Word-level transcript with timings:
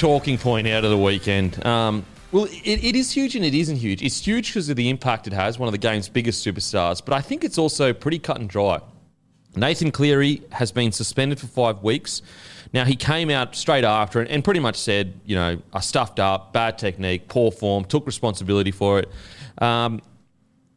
Talking 0.00 0.38
point 0.38 0.66
out 0.66 0.82
of 0.82 0.90
the 0.90 0.96
weekend. 0.96 1.64
Um, 1.66 2.06
well, 2.32 2.46
it, 2.46 2.82
it 2.82 2.96
is 2.96 3.10
huge 3.10 3.36
and 3.36 3.44
it 3.44 3.52
isn't 3.54 3.76
huge. 3.76 4.02
It's 4.02 4.24
huge 4.26 4.48
because 4.48 4.70
of 4.70 4.76
the 4.76 4.88
impact 4.88 5.26
it 5.26 5.34
has, 5.34 5.58
one 5.58 5.68
of 5.68 5.72
the 5.72 5.78
game's 5.78 6.08
biggest 6.08 6.44
superstars, 6.44 7.04
but 7.04 7.12
I 7.12 7.20
think 7.20 7.44
it's 7.44 7.58
also 7.58 7.92
pretty 7.92 8.18
cut 8.18 8.40
and 8.40 8.48
dry. 8.48 8.80
Nathan 9.56 9.90
Cleary 9.90 10.42
has 10.52 10.72
been 10.72 10.90
suspended 10.90 11.38
for 11.38 11.48
five 11.48 11.82
weeks. 11.82 12.22
Now, 12.72 12.86
he 12.86 12.96
came 12.96 13.28
out 13.28 13.54
straight 13.54 13.84
after 13.84 14.20
and, 14.20 14.30
and 14.30 14.42
pretty 14.42 14.60
much 14.60 14.76
said, 14.76 15.20
you 15.26 15.36
know, 15.36 15.60
I 15.70 15.80
stuffed 15.80 16.18
up, 16.18 16.54
bad 16.54 16.78
technique, 16.78 17.28
poor 17.28 17.50
form, 17.50 17.84
took 17.84 18.06
responsibility 18.06 18.70
for 18.70 19.00
it. 19.00 19.10
Um, 19.58 20.00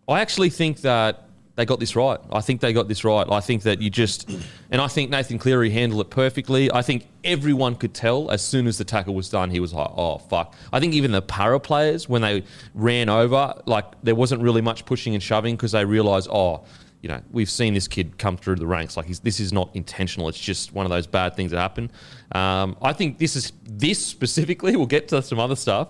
I 0.06 0.20
actually 0.20 0.50
think 0.50 0.82
that 0.82 1.30
they 1.56 1.66
got 1.66 1.80
this 1.80 1.96
right. 1.96 2.20
I 2.32 2.42
think 2.42 2.62
they 2.62 2.74
got 2.74 2.88
this 2.88 3.04
right. 3.04 3.28
I 3.30 3.40
think 3.40 3.64
that 3.64 3.82
you 3.82 3.90
just, 3.90 4.30
and 4.72 4.82
I 4.82 4.88
think 4.88 5.12
Nathan 5.12 5.38
Cleary 5.38 5.70
handled 5.70 6.02
it 6.02 6.10
perfectly. 6.10 6.72
I 6.72 6.82
think 6.82 7.08
everyone 7.24 7.76
could 7.76 7.94
tell 7.94 8.32
as 8.32 8.42
soon 8.42 8.66
as 8.66 8.78
the 8.78 8.84
tackle 8.84 9.14
was 9.14 9.30
done, 9.30 9.52
he 9.52 9.60
was 9.60 9.74
like, 9.74 9.90
oh, 9.96 10.18
fuck. 10.18 10.56
I 10.72 10.80
think 10.80 10.94
even 10.94 11.12
the 11.12 11.22
Parra 11.22 11.60
players, 11.60 12.10
when 12.10 12.24
they 12.24 12.44
ran 12.74 13.08
over, 13.08 13.54
like 13.68 13.86
there 14.02 14.16
wasn't 14.16 14.42
really 14.42 14.62
much 14.62 14.86
pushing 14.86 15.14
and 15.14 15.22
shoving 15.22 15.56
because 15.56 15.74
they 15.74 15.86
realised, 15.86 16.28
oh, 16.32 16.66
you 17.04 17.10
know, 17.10 17.22
we've 17.32 17.50
seen 17.50 17.74
this 17.74 17.88
kid 17.88 18.18
come 18.18 18.38
through 18.38 18.56
the 18.56 18.66
ranks. 18.66 18.98
Like 18.98 19.08
this 19.08 19.40
is 19.40 19.54
not 19.54 19.70
intentional. 19.76 20.30
It's 20.30 20.40
just 20.40 20.74
one 20.74 20.86
of 20.86 20.90
those 20.90 21.06
bad 21.06 21.36
things 21.36 21.52
that 21.52 21.60
happen. 21.60 21.92
Um, 22.32 22.78
I 22.82 22.94
think 22.94 23.20
this 23.20 23.36
is 23.36 23.52
this 23.64 24.04
specifically. 24.04 24.76
We'll 24.84 24.88
get 24.88 25.10
to 25.10 25.22
some 25.22 25.40
other 25.40 25.56
stuff. 25.56 25.90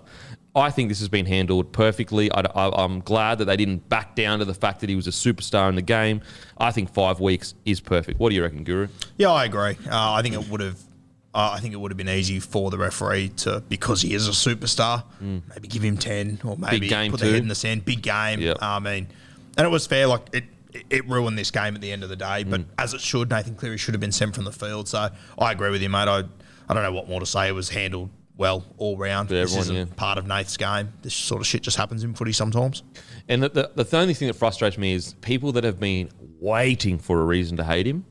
I 0.55 0.69
think 0.69 0.89
this 0.89 0.99
has 0.99 1.09
been 1.09 1.25
handled 1.25 1.71
perfectly. 1.71 2.31
I, 2.31 2.83
am 2.83 2.99
glad 3.01 3.39
that 3.39 3.45
they 3.45 3.57
didn't 3.57 3.89
back 3.89 4.15
down 4.15 4.39
to 4.39 4.45
the 4.45 4.53
fact 4.53 4.81
that 4.81 4.89
he 4.89 4.95
was 4.95 5.07
a 5.07 5.11
superstar 5.11 5.67
in 5.69 5.75
the 5.75 5.81
game. 5.81 6.21
I 6.57 6.71
think 6.71 6.93
five 6.93 7.19
weeks 7.19 7.55
is 7.65 7.79
perfect. 7.79 8.19
What 8.19 8.29
do 8.29 8.35
you 8.35 8.43
reckon, 8.43 8.63
Guru? 8.63 8.87
Yeah, 9.17 9.31
I 9.31 9.45
agree. 9.45 9.77
Uh, 9.89 10.13
I 10.13 10.21
think 10.21 10.35
it 10.35 10.47
would 10.49 10.61
have. 10.61 10.79
Uh, 11.35 11.53
I 11.55 11.59
think 11.59 11.73
it 11.73 11.77
would 11.77 11.89
have 11.89 11.97
been 11.97 12.09
easy 12.09 12.39
for 12.39 12.69
the 12.69 12.77
referee 12.77 13.29
to, 13.29 13.63
because 13.67 14.03
he 14.03 14.13
is 14.13 14.27
a 14.27 14.31
superstar, 14.31 15.03
maybe 15.19 15.67
give 15.67 15.83
him 15.83 15.97
ten 15.97 16.39
or 16.43 16.55
maybe 16.57 16.87
put 17.09 17.19
the 17.19 17.25
head 17.25 17.35
in 17.41 17.47
the 17.47 17.55
sand. 17.55 17.83
Big 17.85 18.03
game. 18.03 18.39
Yep. 18.39 18.57
I 18.61 18.77
mean, 18.77 19.07
and 19.57 19.65
it 19.65 19.71
was 19.71 19.87
fair. 19.87 20.05
Like 20.05 20.29
it, 20.31 20.43
it 20.91 21.09
ruined 21.09 21.35
this 21.35 21.49
game 21.49 21.73
at 21.73 21.81
the 21.81 21.91
end 21.91 22.03
of 22.03 22.09
the 22.09 22.15
day, 22.15 22.43
but 22.43 22.61
as 22.77 22.93
it 22.93 23.01
should, 23.01 23.31
Nathan 23.31 23.55
Cleary 23.55 23.77
should 23.77 23.95
have 23.95 24.01
been 24.01 24.11
sent 24.11 24.35
from 24.35 24.43
the 24.43 24.51
field. 24.51 24.87
So 24.87 25.09
I 25.39 25.51
agree 25.51 25.71
with 25.71 25.81
you, 25.81 25.89
mate. 25.89 26.07
I, 26.07 26.19
I 26.69 26.73
don't 26.75 26.83
know 26.83 26.91
what 26.93 27.09
more 27.09 27.19
to 27.19 27.25
say. 27.25 27.47
It 27.47 27.53
was 27.53 27.69
handled 27.69 28.11
well 28.37 28.65
all 28.77 28.97
round. 28.97 29.29
For 29.29 29.35
this 29.35 29.55
everyone, 29.55 29.75
isn't 29.77 29.89
yeah. 29.89 29.95
part 29.95 30.17
of 30.17 30.27
Nath's 30.27 30.57
game. 30.57 30.93
This 31.01 31.13
sort 31.13 31.41
of 31.41 31.47
shit 31.47 31.61
just 31.61 31.77
happens 31.77 32.03
in 32.03 32.13
footy 32.13 32.31
sometimes. 32.31 32.83
And 33.29 33.43
the, 33.43 33.71
the, 33.75 33.83
the 33.83 33.97
only 33.97 34.13
thing 34.13 34.27
that 34.27 34.35
frustrates 34.35 34.77
me 34.77 34.93
is 34.93 35.13
people 35.21 35.51
that 35.53 35.63
have 35.63 35.79
been 35.79 36.09
waiting 36.39 36.97
for 36.97 37.21
a 37.21 37.23
reason 37.23 37.57
to 37.57 37.63
hate 37.63 37.87
him 37.87 38.05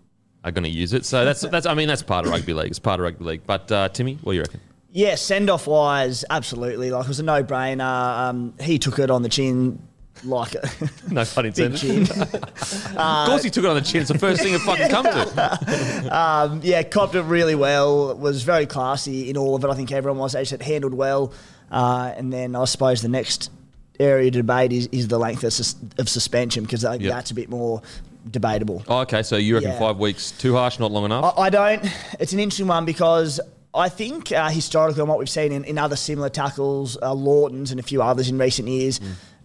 are 0.45 0.51
going 0.51 0.65
to 0.65 0.71
use 0.71 0.93
it. 0.93 1.05
So 1.05 1.25
that's 1.25 1.41
that's. 1.51 1.67
I 1.67 1.75
mean, 1.75 1.89
that's 1.89 2.03
part 2.03 2.27
of 2.27 2.33
rugby 2.33 2.55
league. 2.55 2.71
It's 2.71 2.79
part 2.79 3.01
of 3.01 3.05
rugby 3.05 3.25
league. 3.25 3.43
But 3.47 3.71
uh, 3.71 3.89
Timmy, 3.89 4.19
what 4.23 4.33
do 4.33 4.37
you 4.37 4.43
reckon? 4.43 4.61
Yeah, 4.95 5.15
send 5.15 5.49
off 5.49 5.67
wise, 5.67 6.23
absolutely. 6.29 6.91
Like 6.91 7.07
it 7.07 7.09
was 7.09 7.19
a 7.19 7.23
no 7.23 7.43
brainer. 7.43 8.19
Um, 8.19 8.55
he 8.61 8.79
took 8.79 8.99
it 8.99 9.11
on 9.11 9.23
the 9.23 9.31
chin, 9.31 9.83
like 10.25 10.55
a 10.55 10.69
No 11.11 11.25
pun 11.25 11.47
intended. 11.47 11.81
chin. 11.81 12.03
of 12.97 13.27
course, 13.29 13.43
he 13.43 13.51
took 13.51 13.65
it 13.65 13.69
on 13.69 13.75
the 13.77 13.81
chin. 13.83 14.03
It's 14.03 14.11
the 14.11 14.19
first 14.19 14.43
thing 14.43 14.55
it 14.55 14.61
fucking 14.61 14.89
come 14.89 15.05
to. 15.05 16.17
um, 16.17 16.61
yeah, 16.63 16.83
copped 16.83 17.15
it 17.15 17.23
really 17.23 17.55
well. 17.55 18.15
Was 18.17 18.43
very 18.43 18.67
classy 18.67 19.29
in 19.31 19.37
all 19.37 19.55
of 19.55 19.65
it. 19.65 19.69
I 19.69 19.75
think 19.75 19.91
everyone 19.93 20.19
was. 20.19 20.33
They 20.33 20.45
said 20.45 20.63
handled 20.63 20.95
well. 20.95 21.33
Uh, 21.71 22.13
and 22.17 22.33
then 22.33 22.55
I 22.55 22.65
suppose 22.67 23.03
the 23.03 23.09
next 23.09 23.51
area 23.99 24.29
of 24.29 24.35
debate 24.35 24.73
is, 24.73 24.89
is 24.93 25.09
the 25.09 25.19
length 25.19 25.43
of, 25.45 25.53
sus- 25.53 25.77
of 25.99 26.09
suspension 26.09 26.65
because 26.65 26.83
Yep. 26.83 27.01
that's 27.01 27.31
a 27.31 27.35
bit 27.35 27.49
more 27.49 27.83
debatable. 28.31 28.85
Oh, 28.89 28.99
okay, 29.01 29.23
so 29.23 29.37
you 29.37 29.55
reckon 29.55 29.71
Yeah. 29.71 29.79
five 29.79 29.99
weeks 29.99 30.31
too 30.33 30.55
harsh, 30.55 30.79
not 30.79 30.93
long 30.93 31.05
enough? 31.05 31.35
I, 31.37 31.43
I 31.43 31.51
don't. 31.51 31.85
It's 32.21 32.33
an 32.33 32.39
interesting 32.41 32.67
one 32.69 32.85
because 32.85 33.41
I 33.75 33.89
think 33.89 34.31
uh, 34.33 34.49
historically, 34.51 35.01
on 35.03 35.09
what 35.09 35.19
we've 35.19 35.31
seen 35.31 35.51
in, 35.53 35.65
in 35.65 35.79
other 35.79 35.97
similar 35.97 36.29
tackles, 36.29 36.99
uh, 37.01 37.13
Lawton's 37.15 37.71
and 37.71 37.81
a 37.81 37.83
few 37.83 38.03
others 38.03 38.29
in 38.29 38.39
recent 38.39 38.69
years, 38.69 39.01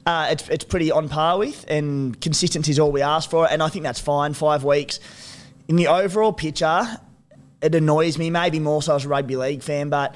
uh, 0.08 0.28
it's, 0.32 0.48
it's 0.50 0.64
pretty 0.64 0.92
on 0.92 1.10
par 1.10 1.38
with, 1.38 1.66
and 1.68 2.20
consistency 2.22 2.72
is 2.72 2.80
all 2.80 2.92
we 2.92 3.02
ask 3.02 3.30
for. 3.30 3.48
And 3.50 3.62
I 3.62 3.70
think 3.70 3.84
that's 3.84 4.00
fine. 4.00 4.34
Five 4.34 4.64
weeks. 4.64 5.00
In 5.68 5.76
the 5.76 5.88
overall 5.88 6.34
picture, 6.34 6.82
it 7.62 7.76
annoys 7.76 8.18
me, 8.18 8.30
maybe 8.30 8.60
more 8.60 8.82
so 8.82 8.96
as 8.96 9.06
a 9.06 9.08
rugby 9.10 9.36
league 9.36 9.62
fan, 9.62 9.90
but. 9.90 10.16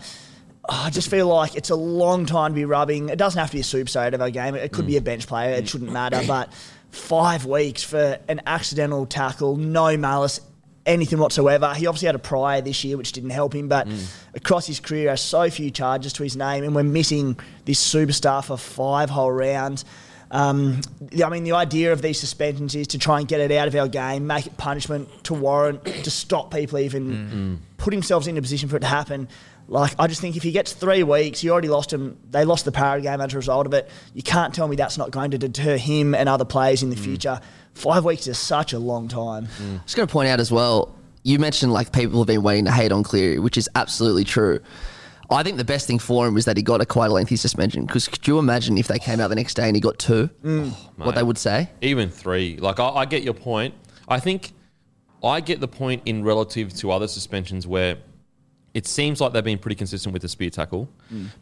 oh, 0.70 0.84
I 0.86 0.90
just 0.92 1.10
feel 1.10 1.28
like 1.28 1.56
it's 1.56 1.72
a 1.72 1.76
long 1.76 2.26
time 2.26 2.52
to 2.52 2.56
be 2.56 2.66
rubbing. 2.66 3.10
It 3.10 3.18
doesn't 3.18 3.40
have 3.40 3.50
to 3.50 3.58
be 3.58 3.62
a 3.62 3.64
superstar 3.64 4.06
out 4.06 4.14
of 4.14 4.22
a 4.22 4.30
game. 4.32 4.56
It 4.56 4.72
could 4.72 4.86
be 4.86 4.96
a 4.96 5.02
bench 5.02 5.28
player. 5.28 5.56
It 5.56 5.68
shouldn't 5.68 5.92
matter. 5.92 6.22
But 6.28 6.54
five 6.92 7.46
weeks 7.46 7.84
for 7.84 8.20
an 8.28 8.42
accidental 8.46 9.06
tackle, 9.08 9.58
no 9.58 9.98
malice, 9.98 10.40
anything 10.86 11.20
whatsoever. 11.20 11.74
He 11.74 11.88
obviously 11.88 12.08
had 12.08 12.16
a 12.16 12.20
prior 12.20 12.62
this 12.62 12.84
year, 12.84 12.98
which 12.98 13.12
didn't 13.12 13.30
help 13.32 13.54
him. 13.54 13.68
But 13.68 13.88
across 14.34 14.68
his 14.68 14.80
career, 14.80 15.10
has 15.10 15.22
so 15.22 15.50
few 15.50 15.72
charges 15.72 16.14
to 16.14 16.24
his 16.24 16.36
name, 16.36 16.64
and 16.64 16.76
we're 16.76 16.84
missing 16.84 17.38
this 17.66 17.80
superstar 17.84 18.44
for 18.44 18.58
five 18.58 19.10
whole 19.10 19.32
rounds. 19.32 19.86
Um, 20.32 20.80
I 21.24 21.28
mean, 21.30 21.44
the 21.44 21.52
idea 21.52 21.92
of 21.92 22.02
these 22.02 22.18
suspensions 22.18 22.74
is 22.74 22.88
to 22.88 22.98
try 22.98 23.20
and 23.20 23.28
get 23.28 23.42
it 23.42 23.52
out 23.52 23.68
of 23.68 23.76
our 23.76 23.90
game, 23.90 24.28
make 24.28 24.48
it 24.48 24.56
punishment 24.56 25.10
to 25.26 25.34
warrant, 25.34 25.84
to 25.84 26.10
stop 26.10 26.54
people 26.54 26.80
even 26.80 27.60
put 27.78 27.92
themselves 27.92 28.28
in 28.28 28.38
a 28.38 28.42
position 28.42 28.70
for 28.70 28.78
it 28.78 28.82
to 28.82 28.88
happen. 28.88 29.28
Like, 29.72 29.96
I 29.98 30.08
just 30.08 30.20
think 30.20 30.36
if 30.36 30.44
he 30.44 30.52
gets 30.52 30.74
three 30.74 31.02
weeks, 31.02 31.40
he 31.40 31.50
already 31.50 31.70
lost 31.70 31.94
him. 31.94 32.18
They 32.30 32.44
lost 32.44 32.66
the 32.66 32.74
power 32.74 33.00
game 33.00 33.22
as 33.22 33.34
a 33.34 33.38
result 33.38 33.66
of 33.66 33.74
it. 33.74 33.90
You 34.14 34.22
can't 34.22 34.54
tell 34.54 34.68
me 34.68 34.76
that's 34.76 34.98
not 34.98 35.12
going 35.12 35.32
to 35.32 35.38
deter 35.38 35.78
him 35.78 36.14
and 36.14 36.28
other 36.28 36.44
players 36.44 36.84
in 36.84 36.90
the 36.90 36.98
mm. 36.98 37.04
future. 37.04 37.40
Five 37.74 38.04
weeks 38.04 38.28
is 38.28 38.38
such 38.38 38.74
a 38.74 38.80
long 38.80 39.08
time. 39.08 39.46
Mm. 39.46 39.82
Just 39.84 39.96
going 39.96 40.06
to 40.06 40.12
point 40.12 40.28
out 40.28 40.42
as 40.42 40.52
well, 40.52 40.94
you 41.24 41.40
mentioned 41.40 41.72
like 41.72 41.94
people 41.94 42.20
have 42.20 42.28
been 42.28 42.44
waiting 42.44 42.66
to 42.66 42.72
hate 42.72 42.92
on 42.92 43.02
Cleary, 43.02 43.40
which 43.40 43.58
is 43.58 43.70
absolutely 43.74 44.26
true. 44.26 44.60
I 45.30 45.42
think 45.42 45.56
the 45.56 45.64
best 45.64 45.88
thing 45.88 46.00
for 46.00 46.28
him 46.28 46.36
is 46.36 46.44
that 46.44 46.58
he 46.58 46.64
got 46.64 46.82
a 46.82 46.86
quite 46.86 47.10
a 47.10 47.14
lengthy 47.14 47.38
suspension. 47.38 47.86
Because 47.86 48.10
could 48.10 48.28
you 48.28 48.40
imagine 48.40 48.78
if 48.78 48.90
they 48.90 49.00
came 49.00 49.22
out 49.22 49.30
the 49.30 49.36
next 49.36 49.54
day 49.54 49.68
and 49.68 49.76
he 49.78 49.80
got 49.80 49.98
two, 49.98 50.30
mm. 50.44 50.70
oh, 50.74 50.90
what 50.98 51.16
they 51.16 51.24
would 51.24 51.38
say? 51.38 51.70
Even 51.80 52.10
three. 52.10 52.58
Like 52.58 52.82
I, 52.82 52.90
I 52.90 53.06
get 53.06 53.24
your 53.24 53.36
point. 53.36 53.74
I 54.10 54.20
think 54.20 54.52
I 55.24 55.40
get 55.40 55.62
the 55.62 55.70
point 55.70 56.02
in 56.04 56.26
relative 56.26 56.74
to 56.80 56.92
other 56.92 57.08
suspensions 57.08 57.66
where 57.66 58.00
it 58.74 58.88
seems 58.88 59.20
like 59.22 59.34
they've 59.34 59.44
been 59.44 59.60
pretty 59.60 59.76
consistent 59.76 60.14
with 60.14 60.22
the 60.22 60.30
spear 60.30 60.50
tackle, 60.50 60.90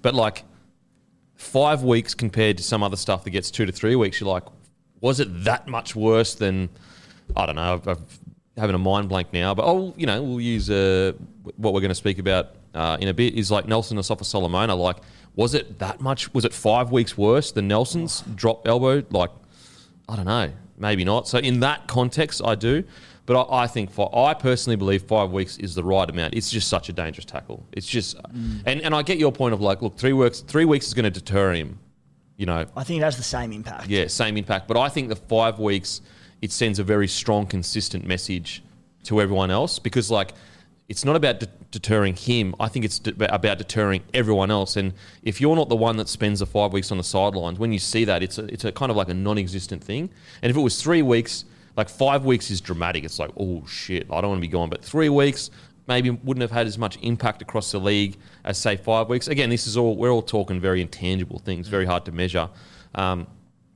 but 0.02 0.14
like 0.14 0.44
five 1.36 1.84
weeks 1.84 2.14
compared 2.14 2.58
to 2.58 2.64
some 2.64 2.84
other 2.84 2.98
stuff 2.98 3.24
that 3.24 3.30
gets 3.30 3.52
two 3.52 3.66
to 3.66 3.72
three 3.72 3.96
weeks, 3.96 4.20
you're 4.20 4.30
like, 4.30 4.44
was 5.02 5.20
it 5.20 5.44
that 5.46 5.68
much 5.68 5.96
worse 5.96 6.36
than 6.36 6.70
I 7.36 7.46
don't 7.46 7.56
know. 7.56 7.74
I've, 7.74 7.88
I've 7.88 8.20
having 8.58 8.76
a 8.76 8.80
mind 8.80 9.10
blank 9.10 9.31
now, 9.34 9.54
but 9.54 9.66
oh, 9.66 9.94
you 9.98 10.06
know, 10.06 10.22
we'll 10.22 10.42
use 10.42 10.70
uh, 10.70 11.14
what 11.56 11.74
we're 11.74 11.81
going 11.81 11.90
to 11.90 11.96
speak 11.96 12.20
about 12.20 12.56
uh, 12.74 12.98
in 13.00 13.08
a 13.08 13.14
bit. 13.14 13.36
Is 13.36 13.50
like 13.52 13.68
Nelson 13.68 13.98
Asofa 13.98 14.26
Solomona. 14.26 14.76
Like, 14.76 14.98
was 15.36 15.54
it 15.54 15.80
that 15.80 16.02
much? 16.02 16.34
Was 16.34 16.46
it 16.46 16.54
five 16.54 16.92
weeks 16.92 17.18
worse 17.18 17.52
than 17.52 17.68
Nelson's 17.68 18.22
drop 18.36 18.68
elbow? 18.68 19.04
Like, 19.10 19.31
I 20.08 20.16
don't 20.16 20.26
know. 20.26 20.52
Maybe 20.78 21.04
not. 21.04 21.28
So 21.28 21.40
in 21.40 21.60
that 21.62 21.88
context, 21.88 22.42
I 22.44 22.56
do. 22.56 22.84
But 23.30 23.44
I, 23.44 23.66
I 23.66 23.68
think 23.68 23.92
for 23.92 24.10
I 24.12 24.34
personally 24.34 24.76
believe 24.76 25.04
five 25.04 25.30
weeks 25.30 25.58
is 25.58 25.76
the 25.76 25.84
right 25.84 26.10
amount. 26.10 26.34
It's 26.34 26.50
just 26.50 26.68
such 26.68 26.90
a 26.90 26.94
dangerous 26.94 27.26
tackle. 27.26 27.64
It's 27.72 27.86
just, 27.86 28.18
uh, 28.18 28.22
mm. 28.34 28.64
and, 28.66 28.81
and 28.81 28.96
I 28.96 29.04
get 29.04 29.20
your 29.20 29.31
point 29.31 29.54
of 29.54 29.62
like, 29.62 29.84
look, 29.84 30.00
three 30.00 30.14
weeks 30.14 30.40
three 30.40 30.66
weeks 30.66 30.88
is 30.88 30.96
going 30.96 31.04
to 31.04 31.12
deter 31.12 31.54
him. 31.54 31.78
You 32.38 32.48
know, 32.48 32.66
I 32.76 32.84
think 32.84 33.02
it 33.02 33.04
has 33.04 33.18
the 33.18 33.22
same 33.22 33.52
impact. 33.52 33.88
yeah, 33.88 34.08
same 34.08 34.36
impact. 34.36 34.68
But 34.68 34.78
I 34.78 34.90
think 34.90 35.10
the 35.10 35.16
five 35.16 35.60
weeks 35.60 36.02
it 36.42 36.52
sends 36.52 36.80
a 36.80 36.84
very 36.84 37.08
strong, 37.08 37.46
consistent 37.46 38.04
message 38.04 38.64
to 39.04 39.22
everyone 39.22 39.52
else 39.52 39.78
because 39.78 40.10
like 40.10 40.34
it's 40.88 41.06
not 41.06 41.16
about 41.16 41.40
de- 41.40 41.50
deterring 41.70 42.16
him. 42.16 42.56
I 42.60 42.68
think 42.68 42.84
it's 42.84 42.98
de- 42.98 43.31
about 43.31 43.60
deterring 43.60 44.02
everyone 44.12 44.50
else. 44.50 44.76
And 44.76 44.96
if 45.22 45.40
you're 45.40 45.56
not 45.56 45.70
the 45.70 45.76
one 45.76 45.98
that 45.98 46.10
spends 46.10 46.40
the 46.40 46.48
five 46.48 46.74
weeks 46.74 46.92
on 46.92 46.98
the 46.98 47.04
sidelines, 47.04 47.60
when 47.60 47.72
you 47.74 47.78
see 47.78 48.06
that, 48.06 48.24
it's 48.24 48.40
a, 48.40 48.46
it's 48.46 48.66
a 48.66 48.72
kind 48.72 48.90
of 48.90 48.98
like 48.98 49.10
a 49.10 49.14
non-existent 49.14 49.84
thing. 49.84 50.10
And 50.42 50.50
if 50.50 50.58
it 50.58 50.62
was 50.62 50.81
three 50.81 51.04
weeks, 51.04 51.46
like 51.80 51.88
five 51.88 52.26
weeks 52.26 52.52
is 52.52 52.60
dramatic. 52.60 53.06
It's 53.06 53.20
like 53.20 53.31
oh 53.38 53.66
shit, 53.66 54.06
I 54.12 54.20
don't 54.20 54.31
want 54.31 54.40
to 54.40 54.48
be 54.48 54.52
gone. 54.52 54.70
But 54.70 54.84
three 54.84 55.08
weeks 55.08 55.50
maybe 55.88 56.10
wouldn't 56.10 56.42
have 56.42 56.52
had 56.52 56.68
as 56.68 56.78
much 56.78 56.98
impact 57.02 57.42
across 57.42 57.72
the 57.72 57.80
league 57.80 58.18
as 58.44 58.58
say 58.58 58.76
five 58.76 59.08
weeks. 59.08 59.30
Again, 59.30 59.50
this 59.50 59.66
is 59.66 59.78
all 59.78 59.96
we're 59.96 60.12
all 60.12 60.22
talking 60.22 60.60
very 60.60 60.81
intangible 60.81 61.40
things, 61.40 61.70
very 61.70 61.86
hard 61.86 62.04
to 62.04 62.12
measure. 62.12 62.50
Um, 62.96 63.28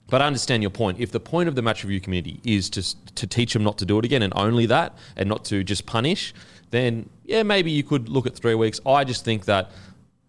but 0.10 0.22
I 0.22 0.28
understand 0.28 0.62
your 0.62 0.70
point. 0.70 1.00
If 1.00 1.14
the 1.14 1.22
point 1.22 1.48
of 1.48 1.56
the 1.56 1.62
match 1.62 1.86
review 1.86 2.02
committee 2.02 2.42
is 2.44 2.70
to 2.72 2.82
to 3.16 3.26
teach 3.26 3.54
them 3.54 3.64
not 3.64 3.78
to 3.78 3.86
do 3.86 3.98
it 4.00 4.04
again 4.04 4.22
and 4.22 4.34
only 4.36 4.66
that, 4.66 4.98
and 5.16 5.30
not 5.30 5.46
to 5.46 5.64
just 5.64 5.86
punish, 5.86 6.34
then 6.72 7.10
yeah, 7.24 7.44
maybe 7.44 7.72
you 7.72 7.84
could 7.84 8.10
look 8.10 8.28
at 8.28 8.36
three 8.36 8.56
weeks. 8.56 8.82
I 8.86 9.06
just 9.06 9.24
think 9.24 9.46
that 9.46 9.72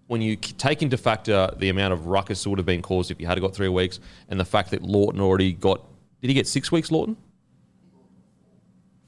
when 0.06 0.22
you 0.22 0.36
take 0.36 0.80
into 0.80 0.96
factor 0.96 1.50
the 1.56 1.70
amount 1.70 1.92
of 1.92 2.06
ruckus 2.06 2.44
that 2.44 2.50
would 2.50 2.60
have 2.60 2.66
been 2.66 2.82
caused 2.82 3.10
if 3.10 3.20
you 3.20 3.26
had 3.26 3.40
got 3.40 3.52
three 3.52 3.68
weeks, 3.68 3.98
and 4.28 4.38
the 4.38 4.44
fact 4.44 4.70
that 4.70 4.82
Lawton 4.82 5.20
already 5.20 5.52
got 5.52 5.80
did 6.20 6.28
he 6.28 6.34
get 6.34 6.46
six 6.46 6.70
weeks, 6.70 6.92
Lawton? 6.92 7.18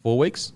Four 0.06 0.18
weeks, 0.18 0.52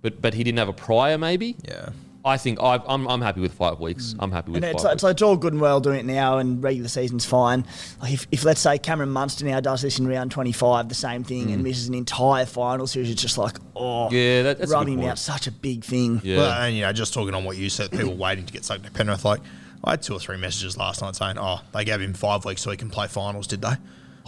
but 0.00 0.22
but 0.22 0.32
he 0.32 0.42
didn't 0.44 0.58
have 0.58 0.68
a 0.70 0.72
prior, 0.72 1.18
maybe. 1.18 1.56
Yeah. 1.68 1.90
I 2.26 2.38
think 2.38 2.58
I've, 2.62 2.80
I'm 2.88 3.06
I'm 3.06 3.20
happy 3.20 3.42
with 3.42 3.52
five 3.52 3.80
weeks. 3.80 4.14
I'm 4.18 4.32
happy 4.32 4.50
with 4.52 4.64
And 4.64 4.64
five. 4.64 4.74
it's, 4.76 4.82
like, 4.84 4.90
weeks. 4.92 4.94
it's, 4.94 5.02
like 5.02 5.10
it's 5.12 5.20
all 5.22 5.36
good 5.36 5.52
and 5.52 5.60
well 5.60 5.78
doing 5.78 5.98
it 5.98 6.06
now, 6.06 6.38
and 6.38 6.62
regular 6.62 6.88
season's 6.88 7.26
fine. 7.26 7.66
Like 8.00 8.14
if, 8.14 8.26
if 8.32 8.44
let's 8.46 8.62
say 8.62 8.78
Cameron 8.78 9.10
Munster 9.10 9.44
now 9.44 9.60
does 9.60 9.82
this 9.82 9.98
in 9.98 10.08
round 10.08 10.30
25, 10.30 10.88
the 10.88 10.94
same 10.94 11.22
thing, 11.22 11.52
and 11.52 11.62
misses 11.62 11.88
an 11.88 11.94
entire 11.94 12.46
final 12.46 12.86
series, 12.86 13.10
it's 13.10 13.20
just 13.20 13.36
like, 13.36 13.56
oh, 13.76 14.08
Mm. 14.10 14.12
Yeah, 14.12 14.42
that- 14.44 14.58
that's 14.58 14.70
a 14.70 14.74
rubbing 14.74 15.00
him 15.00 15.10
out 15.10 15.18
such 15.18 15.46
a 15.46 15.52
big 15.52 15.84
thing. 15.84 16.22
yeah. 16.24 16.38
Well, 16.38 16.62
and 16.62 16.74
you 16.74 16.80
know, 16.80 16.92
just 16.94 17.12
talking 17.12 17.34
on 17.34 17.44
what 17.44 17.58
you 17.58 17.68
said, 17.68 17.90
people 17.90 18.16
waiting 18.26 18.46
to 18.46 18.52
get 18.54 18.64
soaked 18.64 18.84
to 18.86 18.90
Penrith. 18.90 19.26
Like, 19.26 19.40
I 19.84 19.90
had 19.90 20.02
two 20.02 20.14
or 20.14 20.18
three 20.18 20.38
messages 20.38 20.78
last 20.78 21.02
night 21.02 21.14
saying, 21.14 21.36
"Oh, 21.38 21.60
they 21.74 21.84
gave 21.84 22.00
him 22.00 22.14
five 22.14 22.46
weeks 22.46 22.62
so 22.62 22.70
he 22.70 22.78
can 22.78 22.88
play 22.88 23.06
finals." 23.06 23.46
Did 23.46 23.60
they? 23.60 23.74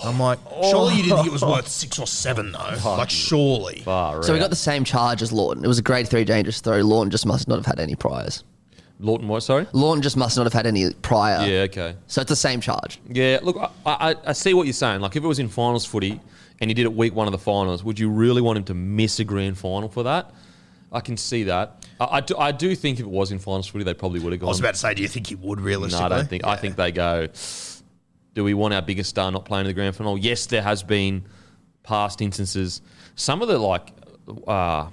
I'm 0.05 0.19
like, 0.19 0.39
surely 0.65 0.95
you 0.97 1.03
didn't 1.05 1.17
think 1.19 1.29
it 1.29 1.33
was 1.33 1.43
worth 1.43 1.69
six 1.69 1.99
or 1.99 2.07
seven 2.07 2.53
though. 2.53 2.75
Like, 2.85 3.11
surely. 3.11 3.81
Far 3.81 4.23
So 4.23 4.33
we 4.33 4.39
out. 4.39 4.43
got 4.43 4.51
the 4.51 4.57
same 4.57 4.85
charge 4.85 5.23
as 5.23 5.33
Lawton. 5.33 5.65
It 5.65 5.69
was 5.69 5.79
a 5.79 5.83
grade 5.83 6.09
three 6.09 6.25
dangerous 6.25 6.61
throw. 6.61 6.79
Lawton 6.83 7.11
just 7.11 7.27
must 7.27 7.49
not 7.49 7.57
have 7.57 7.67
had 7.67 7.81
any 7.81 7.95
priors. 7.95 8.45
Lawton 8.99 9.29
what? 9.29 9.43
Sorry. 9.43 9.67
Lawton 9.73 10.03
just 10.03 10.17
must 10.17 10.37
not 10.37 10.45
have 10.45 10.53
had 10.53 10.67
any 10.67 10.91
prior. 11.03 11.47
Yeah. 11.47 11.61
Okay. 11.63 11.97
So 12.07 12.23
it's 12.23 12.29
the 12.31 12.37
same 12.37 12.61
charge. 12.61 12.99
Yeah, 13.09 13.39
look, 13.43 13.57
I, 13.59 13.71
I, 13.87 14.15
I 14.27 14.33
see 14.33 14.55
what 14.55 14.67
you're 14.67 14.73
saying. 14.73 15.01
Like, 15.01 15.17
if 15.17 15.25
it 15.25 15.27
was 15.27 15.39
in 15.39 15.49
finals 15.49 15.85
footy 15.85 16.21
and 16.61 16.71
he 16.71 16.75
did 16.75 16.85
it 16.85 16.93
week 16.95 17.15
one 17.15 17.27
of 17.29 17.33
the 17.33 17.39
finals, 17.39 17.85
would 17.85 17.99
you 17.99 18.09
really 18.11 18.41
want 18.41 18.57
him 18.59 18.65
to 18.65 18.75
miss 18.75 19.19
a 19.21 19.25
grand 19.25 19.59
final 19.59 19.89
for 19.89 20.03
that? 20.05 20.31
I 20.93 21.01
can 21.01 21.17
see 21.19 21.43
that. 21.45 21.85
I, 22.01 22.07
I, 22.13 22.21
do, 22.21 22.37
I 22.39 22.53
do 22.53 22.75
think 22.75 22.99
if 22.99 23.05
it 23.05 23.11
was 23.11 23.33
in 23.33 23.39
finals 23.39 23.67
footy, 23.67 23.85
they 23.85 23.93
probably 23.93 24.21
would 24.21 24.33
have 24.33 24.41
gone. 24.41 24.49
I 24.49 24.51
was 24.51 24.61
about 24.61 24.75
to 24.75 24.81
say, 24.81 24.95
do 24.95 25.03
you 25.03 25.09
think 25.09 25.27
he 25.27 25.35
would 25.35 25.61
realistically? 25.61 26.09
no. 26.09 26.15
I 26.15 26.19
don't 26.19 26.29
think. 26.29 26.45
I 26.47 26.57
think 26.57 26.77
they 26.77 26.93
go. 26.93 27.29
Do 28.37 28.45
we 28.45 28.53
want 28.53 28.75
our 28.75 28.83
biggest 28.83 29.09
star 29.09 29.33
not 29.33 29.47
playing 29.47 29.63
in 29.63 29.69
the 29.69 29.73
grand 29.73 29.97
final? 29.97 30.19
Yes, 30.19 30.45
there 30.45 30.61
has 30.61 30.83
been 30.83 31.25
past 31.83 32.21
instances. 32.21 32.83
Some 33.15 33.41
of 33.41 33.49
the 33.49 33.59
like 33.59 33.95
uh, 34.47 34.91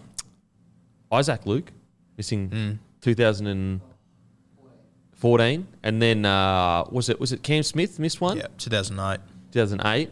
Isaac 1.11 1.45
Luke 1.45 1.69
missing 2.15 2.79
2014, 3.01 5.67
and 5.83 6.01
then 6.01 6.23
uh, 6.23 6.85
was 6.89 7.09
it 7.09 7.19
was 7.19 7.33
it 7.33 7.43
Cam 7.43 7.63
Smith 7.63 7.99
missed 7.99 8.21
one? 8.21 8.37
Yeah, 8.37 8.47
2008. 8.57 9.19
2008. 9.51 10.09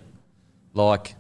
Like 0.74 1.16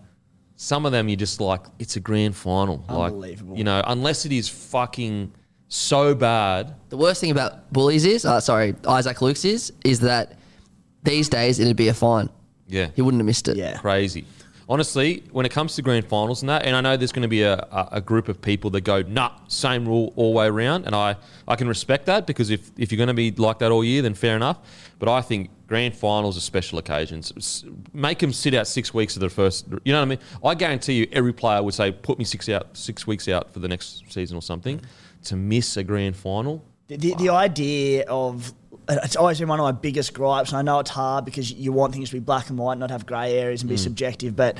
some 0.57 0.85
of 0.85 0.91
them, 0.91 1.07
you're 1.07 1.15
just 1.15 1.39
like, 1.39 1.61
it's 1.79 1.95
a 1.95 2.01
grand 2.01 2.35
final. 2.35 2.83
Unbelievable. 2.89 3.51
Like, 3.51 3.57
you 3.57 3.63
know, 3.63 3.81
unless 3.87 4.25
it 4.25 4.33
is 4.33 4.49
fucking 4.49 5.31
so 5.69 6.13
bad. 6.13 6.75
The 6.89 6.97
worst 6.97 7.21
thing 7.21 7.31
about 7.31 7.71
bullies 7.71 8.03
is, 8.03 8.25
uh, 8.25 8.41
sorry, 8.41 8.75
Isaac 8.85 9.19
Lukes 9.19 9.45
is, 9.45 9.71
is 9.85 10.01
that 10.01 10.40
these 11.03 11.29
days 11.29 11.59
it'd 11.59 11.75
be 11.77 11.87
a 11.87 11.93
fine. 11.93 12.29
Yeah. 12.67 12.89
He 12.95 13.01
wouldn't 13.01 13.19
have 13.19 13.25
missed 13.25 13.47
it. 13.47 13.57
Yeah. 13.57 13.77
Crazy. 13.77 14.25
Honestly, 14.69 15.23
when 15.31 15.45
it 15.45 15.49
comes 15.51 15.75
to 15.75 15.81
grand 15.81 16.05
finals 16.07 16.41
and 16.43 16.47
that, 16.49 16.63
and 16.65 16.73
I 16.77 16.79
know 16.81 16.95
there's 16.95 17.11
going 17.11 17.23
to 17.23 17.27
be 17.27 17.41
a, 17.41 17.55
a, 17.55 17.89
a 17.93 18.01
group 18.01 18.29
of 18.29 18.41
people 18.41 18.69
that 18.69 18.81
go, 18.81 19.01
nah, 19.01 19.31
same 19.49 19.85
rule 19.85 20.13
all 20.15 20.31
the 20.31 20.37
way 20.37 20.45
around. 20.47 20.85
And 20.85 20.95
I, 20.95 21.17
I 21.45 21.57
can 21.57 21.67
respect 21.67 22.05
that 22.05 22.25
because 22.25 22.49
if, 22.49 22.71
if 22.77 22.89
you're 22.89 22.97
going 22.97 23.07
to 23.07 23.13
be 23.13 23.31
like 23.31 23.59
that 23.59 23.71
all 23.71 23.83
year, 23.83 24.01
then 24.01 24.13
fair 24.13 24.37
enough. 24.37 24.59
But 24.97 25.09
I 25.09 25.21
think 25.21 25.49
grand 25.67 25.93
finals 25.93 26.37
are 26.37 26.41
special 26.41 26.77
occasions. 26.79 27.33
S- 27.35 27.65
Make 27.91 28.19
them 28.19 28.31
sit 28.31 28.53
out 28.53 28.65
six 28.65 28.93
weeks 28.93 29.17
of 29.17 29.19
the 29.19 29.29
first. 29.29 29.67
You 29.83 29.91
know 29.91 29.99
what 29.99 30.03
I 30.03 30.05
mean? 30.05 30.19
I 30.41 30.55
guarantee 30.55 30.93
you, 30.93 31.07
every 31.11 31.33
player 31.33 31.61
would 31.61 31.73
say, 31.73 31.91
put 31.91 32.17
me 32.17 32.23
six 32.23 32.47
out, 32.47 32.77
six 32.77 33.05
weeks 33.05 33.27
out 33.27 33.51
for 33.51 33.59
the 33.59 33.67
next 33.67 34.09
season 34.09 34.37
or 34.37 34.41
something. 34.41 34.79
To 35.25 35.35
miss 35.35 35.75
a 35.75 35.83
grand 35.83 36.15
final, 36.15 36.63
The, 36.87 36.95
the, 36.95 37.15
the 37.15 37.29
idea 37.29 38.05
of 38.07 38.53
it's 39.03 39.15
always 39.15 39.39
been 39.39 39.47
one 39.47 39.59
of 39.59 39.63
my 39.63 39.71
biggest 39.71 40.13
gripes, 40.13 40.51
and 40.51 40.57
I 40.57 40.61
know 40.61 40.79
it's 40.79 40.89
hard 40.89 41.25
because 41.25 41.51
you 41.51 41.71
want 41.71 41.93
things 41.93 42.09
to 42.09 42.15
be 42.15 42.19
black 42.19 42.49
and 42.49 42.57
white, 42.57 42.77
not 42.77 42.91
have 42.91 43.05
grey 43.05 43.37
areas 43.37 43.61
and 43.61 43.69
be 43.69 43.75
mm. 43.75 43.79
subjective. 43.79 44.35
But 44.35 44.57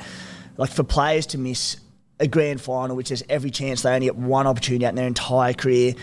like 0.56 0.70
for 0.70 0.82
players 0.82 1.26
to 1.26 1.38
miss 1.38 1.76
a 2.20 2.26
grand 2.26 2.60
final, 2.60 2.96
which 2.96 3.08
there's 3.08 3.22
every 3.28 3.50
chance 3.50 3.82
they 3.82 3.92
only 3.92 4.06
get 4.06 4.16
one 4.16 4.46
opportunity 4.46 4.86
out 4.86 4.90
in 4.90 4.96
their 4.96 5.06
entire 5.06 5.52
career 5.52 5.94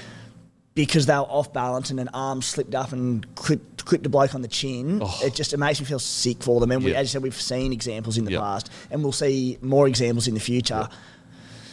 because 0.75 1.05
they 1.05 1.13
were 1.13 1.19
off 1.21 1.51
balance 1.51 1.89
and 1.89 1.99
an 1.99 2.09
arm 2.13 2.41
slipped 2.41 2.75
up 2.75 2.91
and 2.91 3.35
clipped, 3.35 3.83
clipped 3.85 4.05
a 4.05 4.09
bloke 4.09 4.35
on 4.35 4.41
the 4.41 4.47
chin, 4.47 4.99
oh. 5.01 5.19
it 5.23 5.33
just 5.33 5.53
it 5.53 5.57
makes 5.57 5.79
me 5.79 5.85
feel 5.85 5.99
sick 5.99 6.43
for 6.43 6.59
them. 6.59 6.71
And 6.71 6.83
we, 6.83 6.91
Yeah. 6.91 6.99
as 6.99 7.07
you 7.07 7.11
said, 7.13 7.23
we've 7.23 7.33
seen 7.39 7.73
examples 7.73 8.17
in 8.17 8.25
the 8.25 8.31
Yeah. 8.31 8.39
past, 8.39 8.69
and 8.91 9.01
we'll 9.03 9.11
see 9.11 9.57
more 9.61 9.87
examples 9.87 10.27
in 10.27 10.33
the 10.33 10.39
future. 10.39 10.87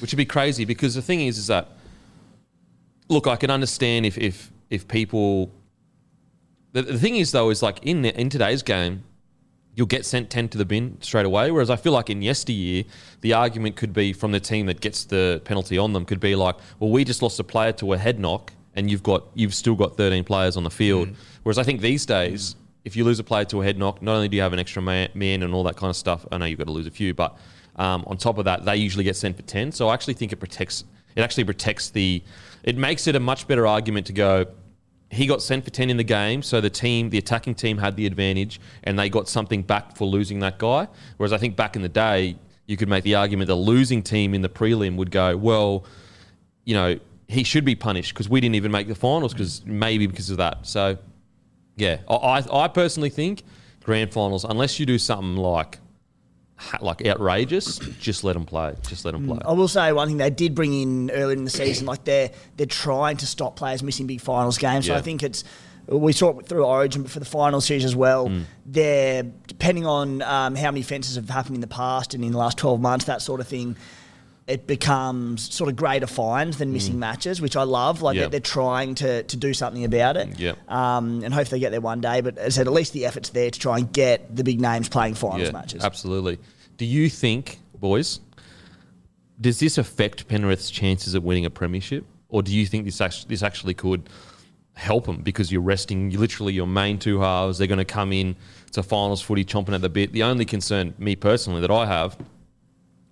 which 0.01 0.13
would 0.13 0.19
be 0.19 0.27
crazy 0.27 0.67
because 0.67 0.95
the 0.95 1.01
thing 1.01 1.23
is, 1.23 1.39
is 1.39 1.47
that 1.47 1.69
look, 3.09 3.27
I 3.27 3.37
can 3.37 3.51
understand 3.51 4.05
if 4.07 4.19
if 4.19 4.51
if 4.71 4.87
people. 4.89 5.51
The, 6.77 6.83
the 6.83 6.99
thing 6.99 7.17
is 7.17 7.33
though, 7.33 7.49
is 7.49 7.63
like 7.63 7.79
in 7.87 8.05
in 8.05 8.29
today's 8.29 8.63
game, 8.63 9.03
you'll 9.75 9.87
get 9.87 10.05
sent 10.05 10.29
ten 10.29 10.47
to 10.51 10.59
the 10.59 10.67
bin 10.67 10.99
straight 11.01 11.25
away. 11.25 11.51
Whereas 11.51 11.71
I 11.71 11.77
feel 11.77 11.93
like 11.93 12.11
in 12.11 12.21
yesteryear, 12.21 12.85
the 13.23 13.33
argument 13.33 13.77
could 13.77 13.95
be 13.95 14.13
from 14.13 14.33
the 14.33 14.41
team 14.41 14.67
that 14.67 14.83
gets 14.83 15.05
the 15.05 15.41
penalty 15.47 15.79
on 15.79 15.95
them 15.95 16.05
could 16.05 16.21
be 16.21 16.35
like, 16.37 16.57
well, 16.79 16.91
we 16.91 17.03
just 17.03 17.23
lost 17.23 17.41
a 17.41 17.45
player 17.45 17.73
to 17.81 17.95
a 17.95 17.97
head 17.97 18.21
knock, 18.21 18.53
and 18.75 18.91
you've 18.91 19.03
got 19.03 19.25
you've 19.33 19.55
still 19.55 19.75
got 19.75 19.97
thirteen 19.97 20.23
players 20.23 20.59
on 20.59 20.65
the 20.65 20.71
field. 20.71 21.09
Whereas 21.45 21.57
I 21.57 21.63
think 21.63 21.81
these 21.81 22.05
days. 22.05 22.57
If 22.85 22.95
you 22.95 23.03
lose 23.03 23.19
a 23.19 23.25
player 23.25 23.45
to 23.47 23.63
a 23.63 23.65
head 23.65 23.79
knock, 23.79 24.01
not 24.01 24.15
only 24.15 24.29
do 24.29 24.37
you 24.37 24.43
have 24.43 24.53
an 24.53 24.61
extra 24.61 24.81
man, 24.81 25.09
man 25.13 25.43
and 25.43 25.53
all 25.53 25.65
that 25.65 25.75
kind 25.75 25.91
of 25.91 25.97
stuff, 25.97 26.25
I 26.31 26.39
know 26.39 26.45
you've 26.45 26.61
got 26.61 26.69
to 26.69 26.73
lose 26.73 26.87
a 26.87 26.93
few, 26.93 27.15
but 27.15 27.37
um, 27.75 28.05
on 28.07 28.17
top 28.17 28.39
of 28.39 28.45
that, 28.45 28.65
they 28.65 28.77
usually 28.77 29.03
get 29.03 29.17
sent 29.17 29.35
for 29.35 29.43
ten. 29.43 29.73
So 29.73 29.89
I 29.89 29.95
actually 29.95 30.15
think 30.15 30.31
it 30.33 30.37
protects. 30.37 30.85
It 31.17 31.23
actually 31.23 31.43
protects 31.43 31.91
the. 31.91 32.23
It 32.63 32.77
makes 32.77 33.09
it 33.09 33.17
a 33.17 33.21
much 33.21 33.49
better 33.49 33.67
argument 33.67 34.07
to 34.07 34.13
go. 34.13 34.47
He 35.11 35.27
got 35.27 35.41
sent 35.41 35.65
for 35.65 35.71
ten 35.71 35.89
in 35.89 35.97
the 35.97 36.05
game, 36.05 36.43
so 36.43 36.61
the 36.61 36.71
team, 36.71 37.11
the 37.11 37.19
attacking 37.19 37.55
team, 37.55 37.79
had 37.79 37.97
the 37.97 38.07
advantage, 38.07 38.61
and 38.83 38.99
they 38.99 39.09
got 39.09 39.29
something 39.29 39.63
back 39.63 39.97
for 39.97 40.05
losing 40.07 40.41
that 40.41 40.59
guy. 40.59 40.89
Whereas 41.17 41.33
I 41.33 41.39
think 41.39 41.55
back 41.55 41.77
in 41.77 41.83
the 41.83 41.89
day, 41.89 42.37
you 42.67 42.77
could 42.77 42.89
make 42.89 43.05
the 43.05 43.15
argument 43.15 43.47
the 43.47 43.55
losing 43.55 44.03
team 44.03 44.35
in 44.35 44.43
the 44.43 44.49
prelim 44.49 44.97
would 44.97 45.13
go, 45.13 45.37
well, 45.37 45.85
you 46.65 46.75
know, 46.75 46.99
he 47.29 47.45
should 47.45 47.65
be 47.65 47.77
punished 47.77 48.13
because 48.15 48.29
we 48.29 48.41
didn't 48.41 48.57
even 48.57 48.73
make 48.73 48.89
the 48.89 48.95
finals 48.95 49.33
because 49.33 49.65
maybe 49.65 50.07
because 50.07 50.31
of 50.31 50.39
that. 50.39 50.67
So, 50.67 50.99
yeah, 51.77 51.99
I, 52.09 52.45
I 52.53 52.69
personally 52.69 53.11
think 53.11 53.43
grand 53.85 54.13
finals, 54.13 54.45
unless 54.45 54.81
you 54.81 54.87
do 54.87 54.99
something 54.99 55.37
like 55.37 55.79
like 56.81 57.07
outrageous, 57.07 57.79
just 58.01 58.25
let 58.25 58.33
them 58.35 58.45
play. 58.47 58.75
Just 58.89 59.05
let 59.05 59.13
them 59.13 59.27
play. 59.27 59.39
I 59.45 59.53
will 59.53 59.69
say 59.69 59.93
one 59.93 60.09
thing 60.09 60.17
they 60.17 60.31
did 60.31 60.55
bring 60.55 60.73
in 60.75 61.11
earlier 61.11 61.37
in 61.37 61.45
the 61.45 61.51
season, 61.51 61.87
like 61.87 62.05
they're 62.05 62.31
they're 62.57 62.67
trying 62.67 63.17
to 63.19 63.27
stop 63.27 63.57
players 63.57 63.83
missing 63.83 64.07
big 64.07 64.21
finals 64.21 64.57
games. 64.59 64.87
So 64.87 64.93
Yeah. 64.93 64.99
I 64.99 65.03
think 65.03 65.23
it's 65.23 65.45
we 65.89 66.13
saw 66.13 66.37
it 66.39 66.47
through 66.49 66.65
Origin, 66.65 67.03
but 67.03 67.11
for 67.13 67.21
the 67.21 67.25
final 67.27 67.61
series 67.61 67.85
as 67.85 67.95
well, 67.95 68.29
Mm. 68.29 68.45
they're 68.65 69.23
depending 69.47 69.87
on 69.87 70.21
um, 70.23 70.57
how 70.57 70.71
many 70.71 70.83
fences 70.83 71.15
have 71.17 71.29
happened 71.31 71.55
in 71.57 71.61
the 71.61 71.67
past 71.69 72.13
and 72.15 72.25
in 72.25 72.33
the 72.33 72.39
last 72.39 72.59
twelve 72.59 72.81
months, 72.81 73.05
that 73.05 73.23
sort 73.23 73.41
of 73.41 73.47
thing. 73.47 73.77
It 74.47 74.67
becomes 74.69 75.53
sort 75.53 75.69
of 75.69 75.75
greater 75.75 76.07
fines 76.07 76.59
than 76.59 76.73
missing 76.73 76.99
matches, 77.01 77.41
which 77.41 77.57
I 77.57 77.65
love. 77.65 78.01
Like 78.01 78.17
Mm. 78.17 78.21
Yep. 78.21 78.31
they're, 78.31 78.41
trying 78.41 78.95
to, 78.97 79.23
to 79.25 79.37
do 79.37 79.53
something 79.53 79.85
about 79.85 80.17
it. 80.17 80.39
Yep. 80.39 80.71
Um, 80.71 81.25
and 81.25 81.35
hopefully 81.35 81.59
they 81.59 81.65
get 81.65 81.71
there 81.71 81.81
one 81.81 82.01
day. 82.01 82.21
But 82.21 82.39
as 82.39 82.55
I 82.57 82.61
said, 82.61 82.67
at 82.69 82.73
least 82.73 82.93
the 82.93 83.07
effort's 83.07 83.31
there 83.31 83.51
to 83.51 83.59
try 83.59 83.79
and 83.79 83.93
get 83.93 84.35
the 84.37 84.45
big 84.45 84.61
names 84.61 84.89
playing 84.89 85.15
finals 85.15 85.53
matches. 85.53 85.85
Absolutely. 85.85 86.39
Do 86.77 86.85
you 86.85 87.09
think, 87.09 87.59
boys, 87.81 88.21
does 89.41 89.59
this 89.59 89.79
affect 89.79 90.29
Penrith's 90.29 90.71
chances 90.71 91.15
of 91.15 91.25
winning 91.25 91.45
a 91.45 91.51
premiership, 91.51 92.05
or 92.29 92.43
do 92.43 92.55
you 92.55 92.67
think 92.67 92.85
this 92.85 93.01
actually, 93.01 93.29
this 93.29 93.43
actually 93.43 93.75
could 93.75 94.09
help 94.75 95.07
them 95.07 95.23
because 95.23 95.51
you're 95.51 95.63
resting 95.63 96.11
you 96.11 96.19
literally 96.19 96.53
your 96.53 96.67
main 96.69 96.99
two 96.99 97.19
halves? 97.21 97.59
They're 97.59 97.67
going 97.67 97.79
to 97.79 97.85
come 97.85 98.13
in 98.13 98.37
to 98.73 98.83
finals 98.83 99.23
footy 99.23 99.45
chomping 99.45 99.75
at 99.75 99.81
the 99.81 99.89
bit. 99.89 100.13
The 100.13 100.23
only 100.23 100.45
concern, 100.45 100.95
me 100.99 101.17
personally, 101.17 101.61
that 101.63 101.71
I 101.71 101.87
have 101.87 102.17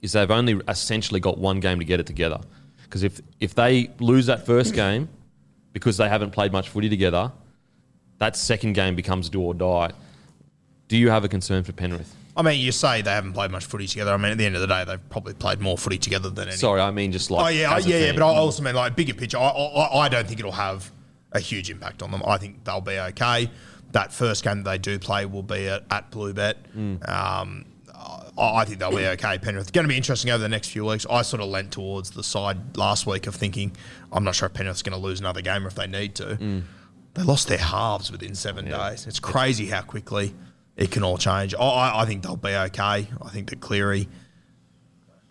is 0.05 0.13
they've 0.13 0.31
only 0.31 0.61
essentially 0.69 1.19
got 1.19 1.39
one 1.39 1.61
game 1.61 1.79
to 1.79 1.85
get 1.85 1.99
it 1.99 2.07
together. 2.07 2.39
Because 2.83 3.03
if 3.03 3.21
if 3.41 3.55
they 3.55 3.91
lose 3.99 4.27
that 4.27 4.47
first 4.47 4.75
game 4.75 5.09
because 5.73 5.97
they 5.97 6.09
haven't 6.09 6.31
played 6.31 6.53
much 6.53 6.69
footy 6.69 6.89
together, 6.89 7.33
that 8.19 8.37
second 8.37 8.75
game 8.75 8.95
becomes 8.95 9.29
do 9.31 9.41
or 9.41 9.55
die. 9.55 9.91
Do 10.89 10.99
you 10.99 11.09
have 11.09 11.25
a 11.25 11.29
concern 11.29 11.65
for 11.65 11.73
Penrith? 11.73 12.15
I 12.37 12.43
mean, 12.43 12.61
you 12.61 12.71
say 12.71 13.01
they 13.01 13.11
haven't 13.11 13.33
played 13.33 13.51
much 13.51 13.65
footy 13.65 13.87
together. 13.87 14.13
I 14.13 14.17
mean, 14.19 14.33
at 14.33 14.39
the 14.39 14.45
end 14.45 14.57
of 14.57 14.61
the 14.61 14.67
day, 14.67 14.85
they've 14.85 15.09
probably 15.09 15.35
played 15.35 15.61
more 15.61 15.79
footy 15.79 15.99
together 15.99 16.29
than 16.29 16.49
any. 16.49 16.57
Sorry, 16.57 16.81
I 16.81 16.91
mean 16.91 17.11
just 17.11 17.31
like 17.31 17.47
oh 17.47 17.49
yeah, 17.49 17.77
yeah, 17.79 18.07
yeah. 18.07 18.13
But 18.13 18.23
I 18.23 18.37
also 18.37 18.63
mean 18.63 18.75
like 18.75 18.95
bigger 18.95 19.15
picture. 19.15 19.39
I, 19.39 19.49
I, 19.49 20.01
I 20.01 20.09
don't 20.09 20.27
think 20.29 20.39
it'll 20.39 20.53
have 20.53 20.93
a 21.33 21.41
huge 21.41 21.71
impact 21.71 22.03
on 22.03 22.11
them. 22.11 22.23
I 22.27 22.37
think 22.37 22.63
they'll 22.65 22.81
be 22.83 22.99
okay. 22.99 23.51
That 23.93 24.13
first 24.13 24.45
game 24.45 24.65
that 24.65 24.71
they 24.71 24.79
do 24.79 24.99
play 24.99 25.25
will 25.25 25.43
be 25.43 25.69
at, 25.69 25.85
at 25.91 26.11
Bluebet. 26.11 26.55
Mm. 26.77 27.09
Um, 27.09 27.65
I 28.37 28.65
think 28.65 28.81
they'll 28.81 28.91
be 28.91 29.07
okay. 29.07 29.39
Penrith 29.39 29.63
It's 29.63 29.71
going 29.71 29.85
to 29.85 29.89
be 29.89 29.97
interesting 29.97 30.31
over 30.31 30.43
the 30.43 30.49
next 30.49 30.69
few 30.69 30.85
weeks. 30.85 31.07
I 31.09 31.23
sort 31.23 31.41
of 31.41 31.49
leant 31.49 31.73
towards 31.73 32.11
the 32.11 32.23
side 32.23 32.77
last 32.77 33.07
week 33.07 33.27
of 33.27 33.35
thinking 33.35 33.77
I'm 34.13 34.25
not 34.25 34.35
sure 34.35 34.47
if 34.47 34.55
Penrith's 34.55 34.83
going 34.83 34.99
to 34.99 35.05
lose 35.05 35.21
another 35.21 35.41
game 35.41 35.65
or 35.65 35.69
if 35.69 35.75
they 35.75 35.87
need 35.87 36.15
to. 36.17 36.37
Mm. 36.37 36.63
They 37.15 37.23
lost 37.23 37.49
their 37.49 37.59
halves 37.59 38.11
within 38.11 38.35
seven 38.35 38.69
days. 38.69 39.07
It's 39.07 39.21
crazy 39.21 39.67
how 39.67 39.83
quickly 39.83 40.35
it 40.77 40.91
can 40.91 41.05
all 41.05 41.17
change. 41.17 41.55
I, 41.55 42.01
I 42.01 42.05
think 42.05 42.23
they'll 42.25 42.37
be 42.37 42.55
okay. 42.55 43.09
I 43.23 43.29
think 43.31 43.51
that 43.51 43.61
Cleary. 43.61 44.09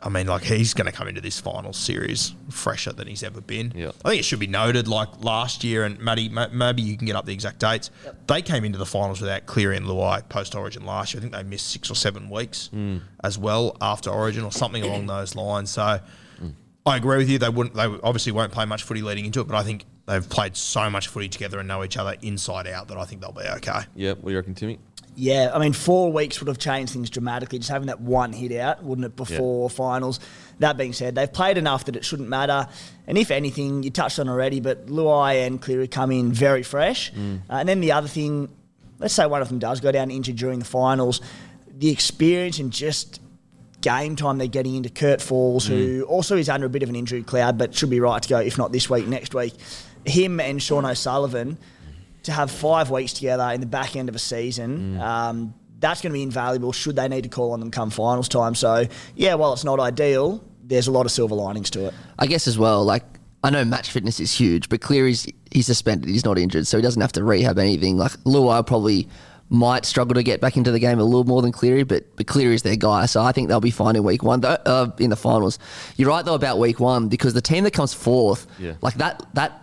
I 0.05 0.09
mean, 0.09 0.27
like 0.27 0.43
he's 0.43 0.73
going 0.73 0.85
to 0.85 0.91
come 0.91 1.07
into 1.07 1.21
this 1.21 1.39
final 1.39 1.71
series 1.71 2.33
fresher 2.49 2.91
than 2.91 3.07
he's 3.07 3.23
ever 3.23 3.39
been. 3.39 3.71
Yeah. 3.73 3.91
I 4.03 4.09
think 4.09 4.19
it 4.19 4.23
should 4.25 4.39
be 4.39 4.47
noted, 4.47 4.87
like 4.87 5.23
last 5.23 5.63
year, 5.63 5.85
and 5.85 5.97
Matty, 5.99 6.27
ma- 6.27 6.49
maybe 6.51 6.81
you 6.81 6.97
can 6.97 7.07
get 7.07 7.15
up 7.15 7.25
the 7.25 7.33
exact 7.33 7.59
dates. 7.59 7.89
They 8.27 8.41
came 8.41 8.65
into 8.65 8.77
the 8.77 8.85
finals 8.85 9.21
without 9.21 9.45
Cleary 9.45 9.77
and 9.77 9.85
Luai 9.85 10.27
post 10.27 10.55
Origin 10.55 10.85
last 10.85 11.13
year. 11.13 11.19
I 11.19 11.21
think 11.21 11.33
they 11.33 11.43
missed 11.43 11.69
six 11.69 11.89
or 11.89 11.95
seven 11.95 12.29
weeks 12.29 12.67
Hmm. 12.67 12.97
as 13.23 13.37
well 13.37 13.77
after 13.81 14.09
Origin 14.09 14.43
or 14.43 14.51
something 14.51 14.83
along 14.83 15.07
those 15.07 15.35
lines. 15.35 15.69
So 15.71 15.99
I 16.85 16.97
agree 16.97 17.15
with 17.17 17.29
you. 17.29 17.37
They 17.39 17.47
wouldn't. 17.47 17.75
They 17.75 17.85
obviously 17.85 18.33
won't 18.33 18.51
play 18.51 18.65
much 18.65 18.83
footy 18.83 19.01
leading 19.01 19.23
into 19.25 19.39
it, 19.39 19.47
but 19.47 19.55
I 19.55 19.63
think 19.63 19.85
they've 20.05 20.27
played 20.29 20.57
so 20.57 20.89
much 20.89 21.07
footy 21.07 21.29
together 21.29 21.59
and 21.59 21.67
know 21.69 21.81
each 21.81 21.95
other 21.95 22.15
inside 22.21 22.67
out 22.67 22.89
that 22.89 22.97
I 22.97 23.05
think 23.05 23.21
they'll 23.21 23.31
be 23.31 23.39
okay. 23.57 23.83
Yeah, 23.95 24.11
what 24.11 24.25
do 24.25 24.31
you 24.31 24.35
reckon, 24.37 24.53
Timmy? 24.53 24.79
Yeah, 25.15 25.51
I 25.53 25.59
mean, 25.59 25.73
four 25.73 26.11
weeks 26.11 26.39
would 26.39 26.47
have 26.47 26.57
changed 26.57 26.93
things 26.93 27.09
dramatically. 27.09 27.59
Just 27.59 27.69
having 27.69 27.87
that 27.87 28.01
one 28.01 28.33
hit 28.33 28.51
out, 28.51 28.83
wouldn't 28.83 29.05
it, 29.05 29.15
before 29.15 29.69
finals? 29.69 30.19
That 30.59 30.75
being 30.77 30.93
said, 30.93 31.15
they've 31.15 31.31
played 31.31 31.57
enough 31.57 31.85
that 31.85 31.95
it 31.95 32.03
shouldn't 32.03 32.29
matter. 32.29 32.67
And 33.05 33.17
if 33.17 33.29
anything, 33.29 33.83
you 33.83 33.91
touched 33.91 34.17
on 34.19 34.27
already, 34.27 34.59
but 34.59 34.87
Luai 34.87 35.45
and 35.45 35.61
Cleary 35.61 35.87
come 35.87 36.11
in 36.11 36.31
very 36.31 36.63
fresh. 36.63 37.11
Uh, 37.11 37.37
and 37.49 37.69
then 37.69 37.79
the 37.79 37.91
other 37.91 38.07
thing, 38.07 38.49
let's 38.99 39.13
say 39.13 39.25
one 39.27 39.41
of 39.41 39.49
them 39.49 39.59
does 39.59 39.81
go 39.81 39.91
down 39.91 40.09
injured 40.09 40.35
during 40.35 40.59
the 40.59 40.65
finals, 40.65 41.21
the 41.77 41.89
experience 41.91 42.59
and 42.59 42.71
just 42.71 43.19
game 43.81 44.15
time 44.15 44.37
they're 44.37 44.47
getting 44.47 44.75
into 44.75 44.89
Kurt 44.89 45.21
Falls, 45.21 45.67
who 45.67 46.03
also 46.03 46.37
is 46.37 46.47
under 46.49 46.65
a 46.65 46.69
bit 46.69 46.81
of 46.83 46.89
an 46.89 46.95
injury 46.95 47.21
cloud, 47.21 47.57
but 47.57 47.75
should 47.75 47.89
be 47.89 47.99
right 47.99 48.21
to 48.23 48.29
go, 48.29 48.39
if 48.39 48.57
not 48.57 48.71
this 48.71 48.89
week, 48.89 49.05
next 49.07 49.35
week. 49.35 49.53
Him 50.05 50.39
and 50.39 50.61
Sean 50.63 50.85
O'Sullivan 50.85 51.57
to 52.23 52.31
have 52.31 52.49
five 52.51 52.89
weeks 52.89 53.13
together 53.13 53.43
in 53.53 53.59
the 53.61 53.65
back 53.67 53.95
end 53.95 54.09
of 54.09 54.15
a 54.15 54.19
season, 54.19 54.99
um, 54.99 55.53
that's 55.79 56.01
going 56.01 56.11
to 56.11 56.13
be 56.13 56.23
invaluable 56.23 56.71
should 56.71 56.95
they 56.95 57.07
need 57.07 57.23
to 57.23 57.29
call 57.29 57.51
on 57.51 57.59
them 57.59 57.69
come 57.71 57.89
finals 57.89 58.29
time. 58.29 58.55
So, 58.55 58.85
yeah, 59.15 59.33
while 59.35 59.53
it's 59.53 59.65
not 59.65 59.79
ideal, 59.79 60.43
there's 60.63 60.87
a 60.87 60.91
lot 60.91 61.05
of 61.05 61.11
silver 61.11 61.35
linings 61.35 61.69
to 61.71 61.87
it. 61.87 61.93
I 62.17 62.25
guess 62.27 62.47
as 62.47 62.57
well, 62.57 62.83
like 62.85 63.03
I 63.43 63.49
know 63.49 63.65
match 63.65 63.91
fitness 63.91 64.19
is 64.21 64.31
huge, 64.31 64.69
but 64.69 64.79
Cleary's 64.81 65.27
he's 65.51 65.65
suspended, 65.65 66.09
he's 66.09 66.23
not 66.25 66.37
injured, 66.37 66.67
so 66.67 66.77
he 66.77 66.81
doesn't 66.81 67.01
have 67.01 67.11
to 67.13 67.23
rehab 67.23 67.59
anything. 67.59 67.97
Like 67.97 68.11
Luai 68.23 68.65
probably 68.65 69.09
might 69.49 69.83
struggle 69.85 70.15
to 70.15 70.23
get 70.23 70.39
back 70.39 70.55
into 70.57 70.71
the 70.71 70.79
game 70.79 70.99
a 70.99 71.03
little 71.03 71.25
more 71.25 71.41
than 71.41 71.51
Cleary, 71.51 71.83
but 71.83 72.05
but 72.15 72.27
Cleary's 72.27 72.61
their 72.63 72.77
guy, 72.77 73.05
so 73.05 73.21
I 73.21 73.33
think 73.33 73.49
they'll 73.49 73.59
be 73.59 73.69
fine 73.69 73.97
in 73.97 74.03
week 74.05 74.23
one. 74.23 74.39
Though, 74.39 74.57
uh, 74.65 74.91
in 74.99 75.09
the 75.09 75.17
finals, 75.17 75.59
you're 75.97 76.07
right 76.09 76.23
though 76.23 76.33
about 76.35 76.59
week 76.59 76.79
one 76.79 77.09
because 77.09 77.33
the 77.33 77.41
team 77.41 77.65
that 77.65 77.71
comes 77.71 77.93
fourth, 77.93 78.47
Yeah. 78.57 78.75
like 78.81 78.93
that 78.95 79.21
that 79.33 79.62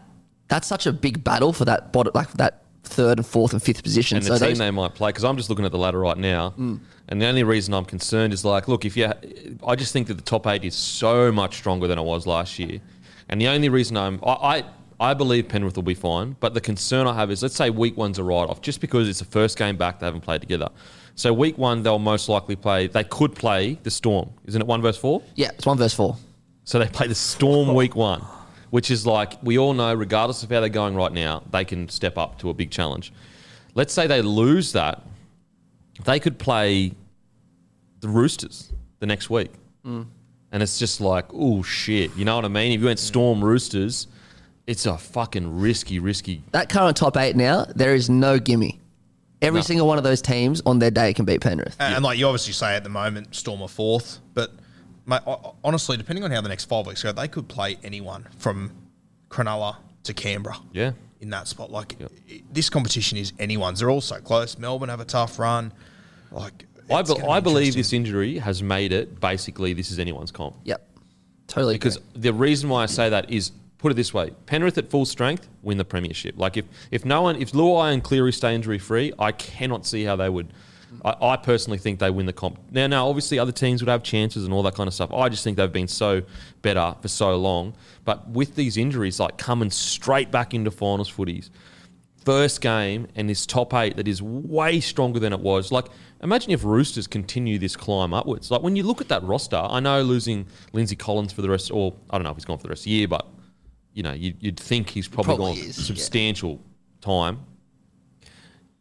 that's 0.50 0.66
such 0.68 0.86
a 0.86 0.92
big 0.92 1.24
battle 1.24 1.54
for 1.54 1.64
that 1.64 1.92
bottom, 1.92 2.12
like 2.14 2.30
that 2.34 2.64
third 2.82 3.18
and 3.18 3.26
fourth 3.26 3.52
and 3.52 3.62
fifth 3.62 3.82
position. 3.82 4.16
And 4.16 4.26
so 4.26 4.34
the 4.34 4.38
team 4.40 4.48
those- 4.50 4.58
they 4.58 4.70
might 4.70 4.94
play, 4.94 5.08
because 5.10 5.24
I'm 5.24 5.36
just 5.36 5.48
looking 5.48 5.64
at 5.64 5.72
the 5.72 5.78
ladder 5.78 5.98
right 5.98 6.18
now, 6.18 6.54
mm. 6.58 6.78
and 7.08 7.22
the 7.22 7.26
only 7.26 7.44
reason 7.44 7.72
I'm 7.72 7.84
concerned 7.84 8.32
is 8.32 8.44
like, 8.44 8.68
look, 8.68 8.84
if 8.84 8.96
you, 8.96 9.10
I 9.66 9.76
just 9.76 9.92
think 9.92 10.08
that 10.08 10.14
the 10.14 10.22
top 10.22 10.46
eight 10.46 10.64
is 10.64 10.74
so 10.74 11.32
much 11.32 11.56
stronger 11.56 11.86
than 11.86 11.98
it 11.98 12.04
was 12.04 12.26
last 12.26 12.58
year, 12.58 12.80
and 13.28 13.40
the 13.40 13.48
only 13.48 13.68
reason 13.68 13.96
I'm, 13.96 14.20
I, 14.24 14.32
I, 14.32 14.64
I 15.10 15.14
believe 15.14 15.48
Penrith 15.48 15.76
will 15.76 15.82
be 15.82 15.94
fine, 15.94 16.36
but 16.40 16.52
the 16.52 16.60
concern 16.60 17.06
I 17.06 17.14
have 17.14 17.30
is, 17.30 17.42
let's 17.42 17.54
say 17.54 17.70
week 17.70 17.96
one's 17.96 18.18
a 18.18 18.24
write-off, 18.24 18.60
just 18.60 18.80
because 18.80 19.08
it's 19.08 19.20
the 19.20 19.24
first 19.24 19.56
game 19.56 19.76
back, 19.76 20.00
they 20.00 20.06
haven't 20.06 20.22
played 20.22 20.40
together. 20.40 20.68
So 21.14 21.32
week 21.32 21.58
one, 21.58 21.82
they'll 21.82 21.98
most 21.98 22.28
likely 22.28 22.56
play. 22.56 22.86
They 22.86 23.04
could 23.04 23.34
play 23.34 23.78
the 23.82 23.90
Storm, 23.90 24.30
isn't 24.46 24.60
it? 24.60 24.66
One 24.66 24.80
verse 24.80 24.96
four. 24.96 25.22
yeah, 25.34 25.50
it's 25.54 25.66
one 25.66 25.76
verse 25.76 25.92
four. 25.92 26.16
So 26.64 26.78
they 26.78 26.86
play 26.86 27.08
the 27.08 27.14
Storm 27.14 27.74
week 27.74 27.94
one, 27.94 28.24
which 28.70 28.90
is 28.90 29.06
like 29.06 29.42
we 29.42 29.58
all 29.58 29.74
know, 29.74 29.92
regardless 29.94 30.42
of 30.42 30.50
how 30.50 30.60
they're 30.60 30.68
going 30.68 30.94
right 30.94 31.12
now, 31.12 31.42
they 31.50 31.64
can 31.64 31.88
step 31.88 32.16
up 32.16 32.38
to 32.38 32.50
a 32.50 32.54
big 32.54 32.70
challenge. 32.70 33.12
Let's 33.74 33.92
say 33.92 34.06
they 34.06 34.22
lose 34.22 34.72
that, 34.72 35.02
they 36.04 36.18
could 36.18 36.38
play 36.38 36.92
the 38.00 38.08
Roosters 38.08 38.72
the 38.98 39.06
next 39.06 39.30
week, 39.30 39.52
mm. 39.84 40.06
and 40.52 40.62
it's 40.62 40.78
just 40.78 41.00
like, 41.00 41.26
oh 41.32 41.62
shit, 41.62 42.14
you 42.16 42.24
know 42.24 42.36
what 42.36 42.44
I 42.44 42.48
mean? 42.48 42.72
If 42.72 42.80
you 42.80 42.86
went 42.86 42.98
Storm 42.98 43.44
Roosters, 43.44 44.06
it's 44.66 44.86
a 44.86 44.96
fucking 44.96 45.60
risky, 45.60 45.98
risky. 45.98 46.42
That 46.52 46.68
current 46.68 46.96
top 46.96 47.16
eight 47.16 47.36
now, 47.36 47.66
there 47.74 47.94
is 47.94 48.08
no 48.08 48.38
gimme. 48.38 48.80
Every 49.42 49.60
No. 49.60 49.64
single 49.64 49.86
one 49.86 49.96
of 49.96 50.04
those 50.04 50.20
teams 50.20 50.60
on 50.66 50.78
their 50.78 50.90
day 50.90 51.14
can 51.14 51.24
beat 51.24 51.40
Penrith. 51.40 51.74
And, 51.80 51.94
and 51.94 52.04
like 52.04 52.18
you 52.18 52.26
obviously 52.26 52.52
say 52.52 52.76
at 52.76 52.84
the 52.84 52.90
moment, 52.90 53.34
Storm 53.34 53.62
are 53.62 53.68
fourth, 53.68 54.18
but 54.34 54.52
mate, 55.10 55.20
honestly, 55.62 55.96
depending 55.98 56.24
on 56.24 56.30
how 56.30 56.40
the 56.40 56.48
next 56.48 56.64
five 56.64 56.86
weeks 56.86 57.02
go, 57.02 57.12
they 57.12 57.28
could 57.28 57.48
play 57.48 57.76
anyone 57.84 58.26
from 58.38 58.72
Cronulla 59.28 59.76
to 60.04 60.14
Canberra. 60.14 60.56
Yeah. 60.72 60.92
In 61.20 61.28
that 61.30 61.46
spot, 61.48 61.70
like 61.70 61.96
i- 62.30 62.42
this 62.50 62.70
competition 62.70 63.18
is 63.18 63.34
anyone's. 63.38 63.80
They're 63.80 63.90
all 63.90 64.00
so 64.00 64.20
close. 64.20 64.56
Melbourne 64.56 64.88
have 64.88 65.00
a 65.00 65.04
tough 65.04 65.38
run. 65.38 65.72
Like 66.32 66.64
I, 66.90 67.02
be- 67.02 67.14
be 67.14 67.20
I 67.22 67.40
believe 67.40 67.74
this 67.74 67.92
injury 67.92 68.38
has 68.38 68.62
made 68.62 68.92
it 68.92 69.20
basically 69.20 69.74
this 69.74 69.90
is 69.90 69.98
anyone's 69.98 70.30
comp. 70.30 70.56
Yep, 70.64 70.88
totally. 71.46 71.74
Because 71.74 71.98
the 72.14 72.32
reason 72.32 72.70
why 72.70 72.84
I 72.84 72.86
say 72.86 73.10
that 73.10 73.30
is 73.30 73.52
put 73.76 73.92
it 73.92 73.96
this 73.96 74.14
way: 74.14 74.30
Penrith 74.46 74.78
at 74.78 74.88
full 74.88 75.04
strength 75.04 75.46
win 75.62 75.76
the 75.76 75.84
premiership. 75.84 76.38
Like 76.38 76.56
if 76.56 76.64
if 76.90 77.04
no 77.04 77.20
one, 77.20 77.36
if 77.36 77.52
Luai 77.52 77.92
and 77.92 78.02
Cleary 78.02 78.32
stay 78.32 78.54
injury 78.54 78.78
free, 78.78 79.12
I 79.18 79.32
cannot 79.32 79.84
see 79.84 80.04
how 80.04 80.16
they 80.16 80.30
would. 80.30 80.52
I, 81.04 81.14
I 81.20 81.36
personally 81.36 81.78
think 81.78 81.98
they 81.98 82.10
win 82.10 82.26
the 82.26 82.32
comp. 82.32 82.58
Now, 82.70 82.86
now, 82.86 83.08
obviously, 83.08 83.38
other 83.38 83.52
teams 83.52 83.82
would 83.82 83.88
have 83.88 84.02
chances 84.02 84.44
and 84.44 84.52
all 84.52 84.62
that 84.64 84.74
kind 84.74 84.88
of 84.88 84.94
stuff. 84.94 85.12
I 85.12 85.28
just 85.28 85.44
think 85.44 85.56
they've 85.56 85.72
been 85.72 85.88
so 85.88 86.22
better 86.62 86.94
for 87.00 87.08
so 87.08 87.36
long. 87.36 87.74
But 88.04 88.28
with 88.28 88.54
these 88.56 88.76
injuries, 88.76 89.20
like 89.20 89.38
coming 89.38 89.70
straight 89.70 90.30
back 90.30 90.54
into 90.54 90.70
finals 90.70 91.10
footies, 91.10 91.50
first 92.24 92.60
game 92.60 93.06
and 93.16 93.30
this 93.30 93.46
top 93.46 93.72
eight 93.72 93.96
that 93.96 94.06
is 94.06 94.20
way 94.20 94.80
stronger 94.80 95.18
than 95.18 95.32
it 95.32 95.40
was. 95.40 95.72
Like, 95.72 95.86
imagine 96.22 96.50
if 96.50 96.64
Roosters 96.64 97.06
continue 97.06 97.58
this 97.58 97.76
climb 97.76 98.12
upwards. 98.12 98.50
Like, 98.50 98.62
when 98.62 98.76
you 98.76 98.82
look 98.82 99.00
at 99.00 99.08
that 99.08 99.22
roster, 99.22 99.56
I 99.56 99.80
know 99.80 100.02
losing 100.02 100.46
Lindsay 100.72 100.96
Collins 100.96 101.32
for 101.32 101.42
the 101.42 101.48
rest, 101.48 101.70
or 101.70 101.94
I 102.10 102.18
don't 102.18 102.24
know 102.24 102.30
if 102.30 102.36
he's 102.36 102.44
gone 102.44 102.58
for 102.58 102.64
the 102.64 102.68
rest 102.70 102.82
of 102.82 102.84
the 102.84 102.90
year, 102.90 103.08
but, 103.08 103.26
you 103.94 104.02
know, 104.02 104.12
you'd, 104.12 104.36
you'd 104.42 104.60
think 104.60 104.90
he's 104.90 105.08
probably, 105.08 105.36
Probably 105.36 105.60
gone 105.60 105.68
is, 105.68 105.78
yeah. 105.78 105.84
substantial 105.84 106.60
time. 107.00 107.38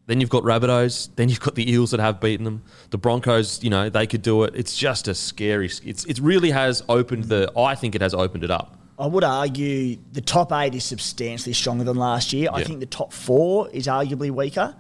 Then 0.10 0.20
you've 0.20 0.32
got 0.32 0.42
Rabbitohs. 0.42 1.10
Then 1.18 1.30
you've 1.30 1.40
got 1.40 1.54
the 1.54 1.72
Eels 1.72 1.92
that 1.92 2.00
have 2.00 2.20
beaten 2.20 2.44
them. 2.44 2.64
The 2.90 2.98
Broncos, 2.98 3.64
you 3.64 3.70
know, 3.70 3.90
they 3.92 4.08
could 4.08 4.24
do 4.24 4.42
it. 4.44 4.56
It's 4.56 4.76
just 4.76 5.08
a 5.08 5.14
scary. 5.14 5.70
It's 5.86 6.04
it 6.06 6.18
really 6.18 6.50
has 6.50 6.84
opened 6.90 7.26
the. 7.26 7.52
I 7.56 7.76
think 7.76 7.94
it 7.94 8.02
has 8.02 8.16
opened 8.16 8.44
it 8.44 8.50
up. 8.50 8.76
I 8.98 9.06
would 9.06 9.24
argue 9.24 9.98
the 10.12 10.22
top 10.22 10.52
eight 10.52 10.74
is 10.74 10.84
substantially 10.84 11.54
stronger 11.54 11.84
than 11.84 11.96
last 11.96 12.34
year. 12.34 12.50
I 12.52 12.60
Yeah. 12.60 12.66
think 12.66 12.80
the 12.80 12.88
top 12.88 13.14
four 13.14 13.70
is 13.70 13.86
arguably 13.86 14.32
weaker. 14.32 14.76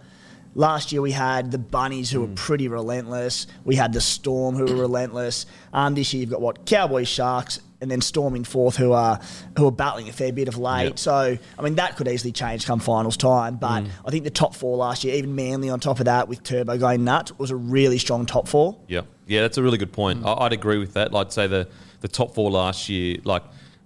Last 0.55 0.91
year 0.91 1.03
we 1.03 1.12
had 1.12 1.51
the 1.51 1.59
Bunnies 1.59 2.09
Hmm. 2.09 2.15
who 2.15 2.21
were 2.21 2.33
pretty 2.33 2.67
relentless. 2.67 3.45
We 3.65 3.75
had 3.75 3.93
the 3.93 4.01
Storm 4.01 4.55
who 4.55 4.65
were 4.65 4.81
relentless. 4.81 5.45
Um, 5.71 5.93
this 5.93 6.12
year 6.12 6.21
you've 6.21 6.31
got 6.31 6.41
what 6.41 6.65
Cowboys, 6.65 7.07
Sharks, 7.07 7.59
and 7.81 7.89
then 7.89 8.01
storming 8.01 8.43
forth 8.43 8.75
who 8.75 8.91
are 8.91 9.19
who 9.57 9.65
are 9.67 9.71
battling 9.71 10.09
a 10.09 10.12
fair 10.12 10.31
bit 10.33 10.48
of 10.48 10.57
late. 10.57 10.83
Yep. 10.86 11.00
So 11.00 11.38
I 11.57 11.62
mean 11.62 11.75
that 11.75 11.95
could 11.98 12.07
easily 12.07 12.31
change 12.31 12.65
come 12.65 12.79
finals 12.79 13.17
time. 13.17 13.55
But 13.57 13.81
Hmm. 13.83 13.89
I 14.05 14.12
think 14.12 14.24
the 14.25 14.29
top 14.29 14.53
four 14.55 14.75
last 14.77 15.03
year, 15.03 15.15
even 15.15 15.36
Manly 15.36 15.69
on 15.69 15.79
top 15.79 16.00
of 16.00 16.05
that 16.05 16.27
with 16.27 16.43
Turbo 16.43 16.77
going 16.77 17.03
nuts, 17.03 17.38
was 17.39 17.51
a 17.51 17.55
really 17.55 17.98
strong 17.98 18.25
top 18.25 18.48
four. 18.48 18.77
Yeah, 18.88 19.01
yeah, 19.27 19.41
that's 19.41 19.57
a 19.57 19.63
really 19.63 19.77
good 19.77 19.93
point. 19.93 20.25
I, 20.25 20.33
I'd 20.33 20.53
agree 20.53 20.77
with 20.77 20.93
that. 20.93 21.15
I'd 21.15 21.31
say 21.31 21.48
the 21.48 21.67
the 22.01 22.07
top 22.07 22.33
four 22.33 22.50
last 22.51 22.89
year. 22.89 23.17
Like, 23.24 23.43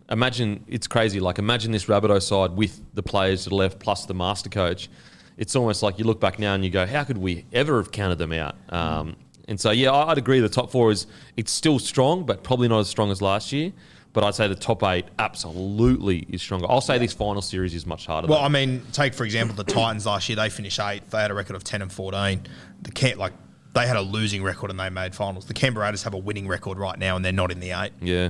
imagine 0.10 0.64
it's 0.68 0.88
crazy. 0.88 1.20
Like, 1.20 1.40
imagine 1.40 1.72
this 1.72 1.86
Rabbitoh 1.86 2.22
side 2.22 2.52
with 2.52 2.82
the 2.94 3.04
players 3.04 3.46
that 3.46 3.54
are 3.54 3.56
left 3.56 3.80
plus 3.80 4.06
the 4.06 4.14
master 4.14 4.50
coach. 4.50 4.90
It's 5.38 5.56
almost 5.56 5.82
like 5.82 5.98
you 5.98 6.06
look 6.06 6.20
back 6.20 6.38
now 6.38 6.54
and 6.54 6.64
you 6.64 6.70
go, 6.70 6.86
how 6.86 7.04
could 7.04 7.18
we 7.18 7.46
ever 7.52 7.78
have 7.78 7.92
counted 7.92 8.20
them 8.20 8.32
out? 8.34 8.56
Um, 8.70 9.16
and 9.48 9.60
so, 9.60 9.72
yeah, 9.72 9.92
I'd 9.92 10.18
agree. 10.18 10.40
The 10.40 10.50
top 10.50 10.72
four 10.72 10.92
is 10.92 11.08
it's 11.38 11.52
still 11.52 11.80
strong, 11.80 12.26
but 12.26 12.44
probably 12.44 12.68
not 12.68 12.80
as 12.80 12.90
strong 12.90 13.12
as 13.12 13.22
last 13.22 13.52
year. 13.52 13.72
But 14.14 14.24
I'd 14.24 14.36
say 14.36 14.48
the 14.48 14.54
top 14.54 14.84
eight 14.84 15.06
absolutely 15.18 16.28
is 16.30 16.42
stronger. 16.42 16.68
I'll 16.70 16.82
say 16.82 17.00
this 17.00 17.14
final 17.14 17.42
series 17.42 17.74
is 17.74 17.88
much 17.88 18.06
harder. 18.06 18.28
Well, 18.28 18.40
though. 18.40 18.46
I 18.46 18.50
mean, 18.50 18.84
take 18.92 19.16
for 19.16 19.24
example 19.26 19.56
the 19.56 19.64
Titans 19.64 20.06
last 20.06 20.30
year. 20.30 20.36
They 20.36 20.50
finished 20.50 20.80
eighth. 20.80 21.10
They 21.10 21.18
had 21.18 21.32
a 21.32 21.34
record 21.34 21.56
of 21.56 21.64
ten 21.64 21.82
and 21.82 21.92
fourteen. 21.92 22.44
The 22.84 23.16
like 23.16 23.34
they 23.74 23.88
had 23.88 23.98
a 23.98 24.02
losing 24.02 24.44
record 24.44 24.70
and 24.70 24.80
they 24.80 24.92
made 24.92 25.16
finals. 25.16 25.46
The 25.46 25.56
Canberra 25.56 25.88
Raiders 25.88 26.04
have 26.04 26.14
a 26.14 26.20
winning 26.20 26.48
record 26.48 26.78
right 26.78 27.00
now 27.00 27.16
and 27.16 27.26
they're 27.26 27.32
not 27.34 27.52
in 27.52 27.60
the 27.60 27.72
eight. 27.72 27.92
Yeah. 28.02 28.30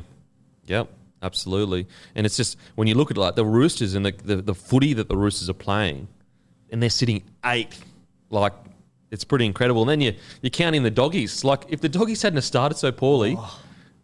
Yep. 0.68 0.88
Absolutely. 1.22 1.88
And 2.16 2.26
it's 2.26 2.38
just 2.38 2.58
when 2.76 2.88
you 2.88 2.96
look 2.96 3.12
at 3.12 3.18
like 3.18 3.36
the 3.36 3.46
Roosters 3.46 3.96
and 3.96 4.06
the, 4.06 4.12
the, 4.12 4.36
the 4.38 4.56
footy 4.56 4.94
that 4.94 5.10
the 5.10 5.18
Roosters 5.18 5.50
are 5.50 5.54
playing, 5.54 6.08
and 6.70 6.82
they're 6.82 6.90
sitting 6.90 7.24
eighth, 7.46 7.86
like 8.30 8.54
it's 9.14 9.24
pretty 9.24 9.46
incredible. 9.46 9.84
And 9.84 9.90
then 9.90 10.02
you 10.02 10.14
you 10.42 10.50
count 10.50 10.76
in 10.76 10.84
the 10.84 10.92
doggies. 10.92 11.44
Like 11.46 11.66
if 11.70 11.80
the 11.80 11.88
doggies 11.88 12.22
hadn't 12.24 12.38
have 12.38 12.44
started 12.44 12.78
so 12.78 12.92
poorly, 12.92 13.38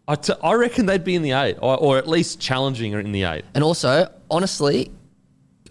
I, 0.08 0.14
t- 0.14 0.32
I 0.42 0.54
reckon 0.54 0.86
they'd 0.86 1.04
be 1.04 1.16
in 1.16 1.22
the 1.22 1.32
eight, 1.32 1.58
or, 1.60 1.76
or 1.76 1.98
at 1.98 2.08
least 2.08 2.40
challenging 2.40 2.92
in 2.92 3.12
the 3.12 3.24
eight. 3.24 3.44
And 3.54 3.62
also, 3.62 4.10
honestly, 4.30 4.90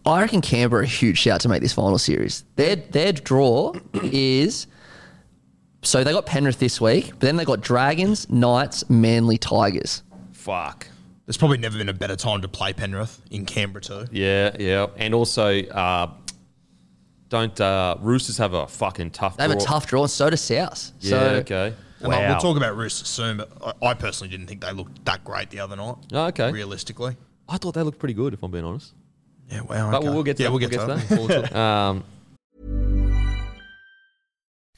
I 0.05 0.21
reckon 0.21 0.41
Canberra 0.41 0.83
a 0.83 0.85
huge 0.85 1.17
shout 1.17 1.41
to 1.41 1.49
make 1.49 1.61
this 1.61 1.73
final 1.73 1.97
series. 1.97 2.43
Their 2.57 2.75
their 2.75 3.13
draw 3.13 3.73
is 4.03 4.67
so 5.81 6.03
they 6.03 6.11
got 6.11 6.25
Penrith 6.25 6.59
this 6.59 6.81
week, 6.81 7.11
but 7.11 7.21
then 7.21 7.37
they 7.37 7.45
got 7.45 7.61
Dragons, 7.61 8.29
Knights, 8.29 8.89
Manly, 8.89 9.37
Tigers. 9.37 10.03
Fuck. 10.33 10.87
There's 11.25 11.37
probably 11.37 11.59
never 11.59 11.77
been 11.77 11.89
a 11.89 11.93
better 11.93 12.15
time 12.15 12.41
to 12.41 12.47
play 12.49 12.73
Penrith 12.73 13.21
in 13.31 13.45
Canberra 13.45 13.81
too. 13.81 14.05
Yeah, 14.11 14.55
yeah. 14.59 14.87
And 14.97 15.13
also, 15.13 15.63
uh, 15.63 16.11
don't 17.29 17.59
uh, 17.61 17.95
Roosters 17.99 18.37
have 18.37 18.53
a 18.53 18.67
fucking 18.67 19.11
tough. 19.11 19.37
They 19.37 19.43
have 19.43 19.51
a 19.51 19.59
tough 19.59 19.87
draw, 19.87 20.01
and 20.01 20.11
so 20.11 20.29
does 20.29 20.41
South. 20.41 20.91
Yeah. 20.99 21.09
so 21.09 21.17
okay. 21.37 21.73
And 22.01 22.07
like, 22.09 22.27
we'll 22.27 22.39
talk 22.39 22.57
about 22.57 22.75
Roosters 22.77 23.07
soon, 23.07 23.37
but 23.37 23.49
I, 23.81 23.87
I 23.87 23.93
personally 23.93 24.29
didn't 24.29 24.47
think 24.47 24.61
they 24.61 24.71
looked 24.71 25.03
that 25.05 25.23
great 25.23 25.49
the 25.49 25.59
other 25.59 25.75
night. 25.75 25.95
Oh, 26.13 26.25
okay. 26.27 26.51
Realistically. 26.51 27.17
I 27.47 27.57
thought 27.57 27.73
they 27.73 27.81
looked 27.83 27.99
pretty 27.99 28.13
good, 28.13 28.33
if 28.33 28.43
I'm 28.43 28.51
being 28.51 28.63
honest. 28.63 28.93
Yeah, 29.49 29.61
wow. 29.61 29.91
But 29.91 29.97
okay. 29.97 30.09
we'll 30.09 30.23
get 30.23 30.37
to 30.37 30.43
yeah, 30.43 30.49
that. 30.49 30.51
we'll 30.51 30.59
get 30.59 30.71
to 30.71 30.85
that. 30.85 31.09
We'll 31.09 31.27
get 31.27 31.45
to 31.47 31.53
that. 31.53 31.55
um, 31.55 32.03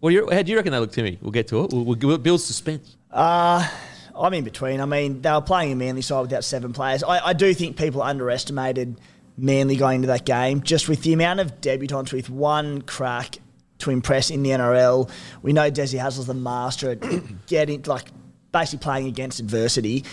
Well, 0.00 0.10
you 0.10 0.28
how 0.30 0.42
do 0.42 0.50
you 0.50 0.56
reckon 0.56 0.72
they 0.72 0.78
look 0.78 0.92
to 0.92 1.02
me? 1.02 1.18
We'll 1.20 1.32
get 1.32 1.48
to 1.48 1.64
it. 1.64 1.72
We'll, 1.72 1.84
we'll 1.84 2.18
build 2.18 2.40
suspense. 2.40 2.96
I'm 4.18 4.34
in 4.34 4.44
between. 4.44 4.80
I 4.80 4.84
mean, 4.84 5.22
they 5.22 5.30
were 5.30 5.40
playing 5.40 5.72
a 5.72 5.76
Manly 5.76 6.02
side 6.02 6.20
without 6.22 6.44
seven 6.44 6.72
players. 6.72 7.02
I, 7.02 7.28
I 7.28 7.32
do 7.32 7.54
think 7.54 7.76
people 7.76 8.02
underestimated 8.02 9.00
Manly 9.36 9.76
going 9.76 9.96
into 9.96 10.08
that 10.08 10.24
game 10.24 10.62
just 10.62 10.88
with 10.88 11.02
the 11.02 11.12
amount 11.12 11.40
of 11.40 11.60
debutants 11.60 12.12
with 12.12 12.28
one 12.28 12.82
crack 12.82 13.38
to 13.78 13.90
impress 13.90 14.30
in 14.30 14.42
the 14.42 14.50
NRL. 14.50 15.10
We 15.42 15.52
know 15.52 15.70
Desi 15.70 15.98
Hasler's 15.98 16.26
the 16.26 16.34
master 16.34 16.90
at 16.90 17.00
getting, 17.46 17.82
like, 17.82 18.10
basically 18.52 18.82
playing 18.82 19.06
against 19.06 19.40
adversity. 19.40 20.04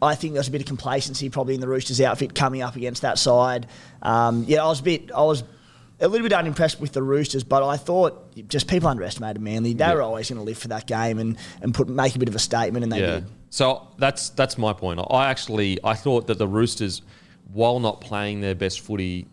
I 0.00 0.14
think 0.14 0.34
there's 0.34 0.48
a 0.48 0.52
bit 0.52 0.60
of 0.60 0.66
complacency 0.66 1.28
probably 1.28 1.54
in 1.54 1.60
the 1.60 1.68
Roosters 1.68 2.00
outfit 2.00 2.34
coming 2.34 2.62
up 2.62 2.76
against 2.76 3.02
that 3.02 3.18
side. 3.18 3.66
Um, 4.02 4.44
yeah, 4.48 4.64
I 4.64 4.66
was 4.66 4.80
a 4.80 4.82
bit, 4.84 5.10
I 5.12 5.22
was 5.22 5.44
a 6.02 6.08
little 6.08 6.24
bit 6.24 6.32
unimpressed 6.32 6.80
with 6.80 6.92
the 6.92 7.02
Roosters, 7.02 7.44
but 7.44 7.66
I 7.66 7.76
thought 7.76 8.34
just 8.48 8.68
people 8.68 8.88
underestimated 8.88 9.40
Manly. 9.40 9.72
They 9.72 9.94
were 9.94 10.02
always 10.02 10.28
going 10.28 10.38
to 10.38 10.44
live 10.44 10.58
for 10.58 10.68
that 10.68 10.86
game 10.86 11.18
and, 11.18 11.38
and 11.62 11.72
put 11.72 11.88
make 11.88 12.16
a 12.16 12.18
bit 12.18 12.28
of 12.28 12.34
a 12.34 12.40
statement, 12.40 12.82
and 12.82 12.92
they 12.92 13.00
yeah. 13.00 13.06
did. 13.06 13.26
So 13.50 13.88
that's 13.98 14.30
that's 14.30 14.58
my 14.58 14.72
point. 14.72 15.00
I 15.10 15.30
actually 15.30 15.78
I 15.84 15.94
thought 15.94 16.26
that 16.26 16.38
the 16.38 16.48
Roosters, 16.48 17.02
while 17.52 17.78
not 17.78 18.00
playing 18.00 18.40
their 18.40 18.54
best 18.54 18.80
footy, 18.80 19.26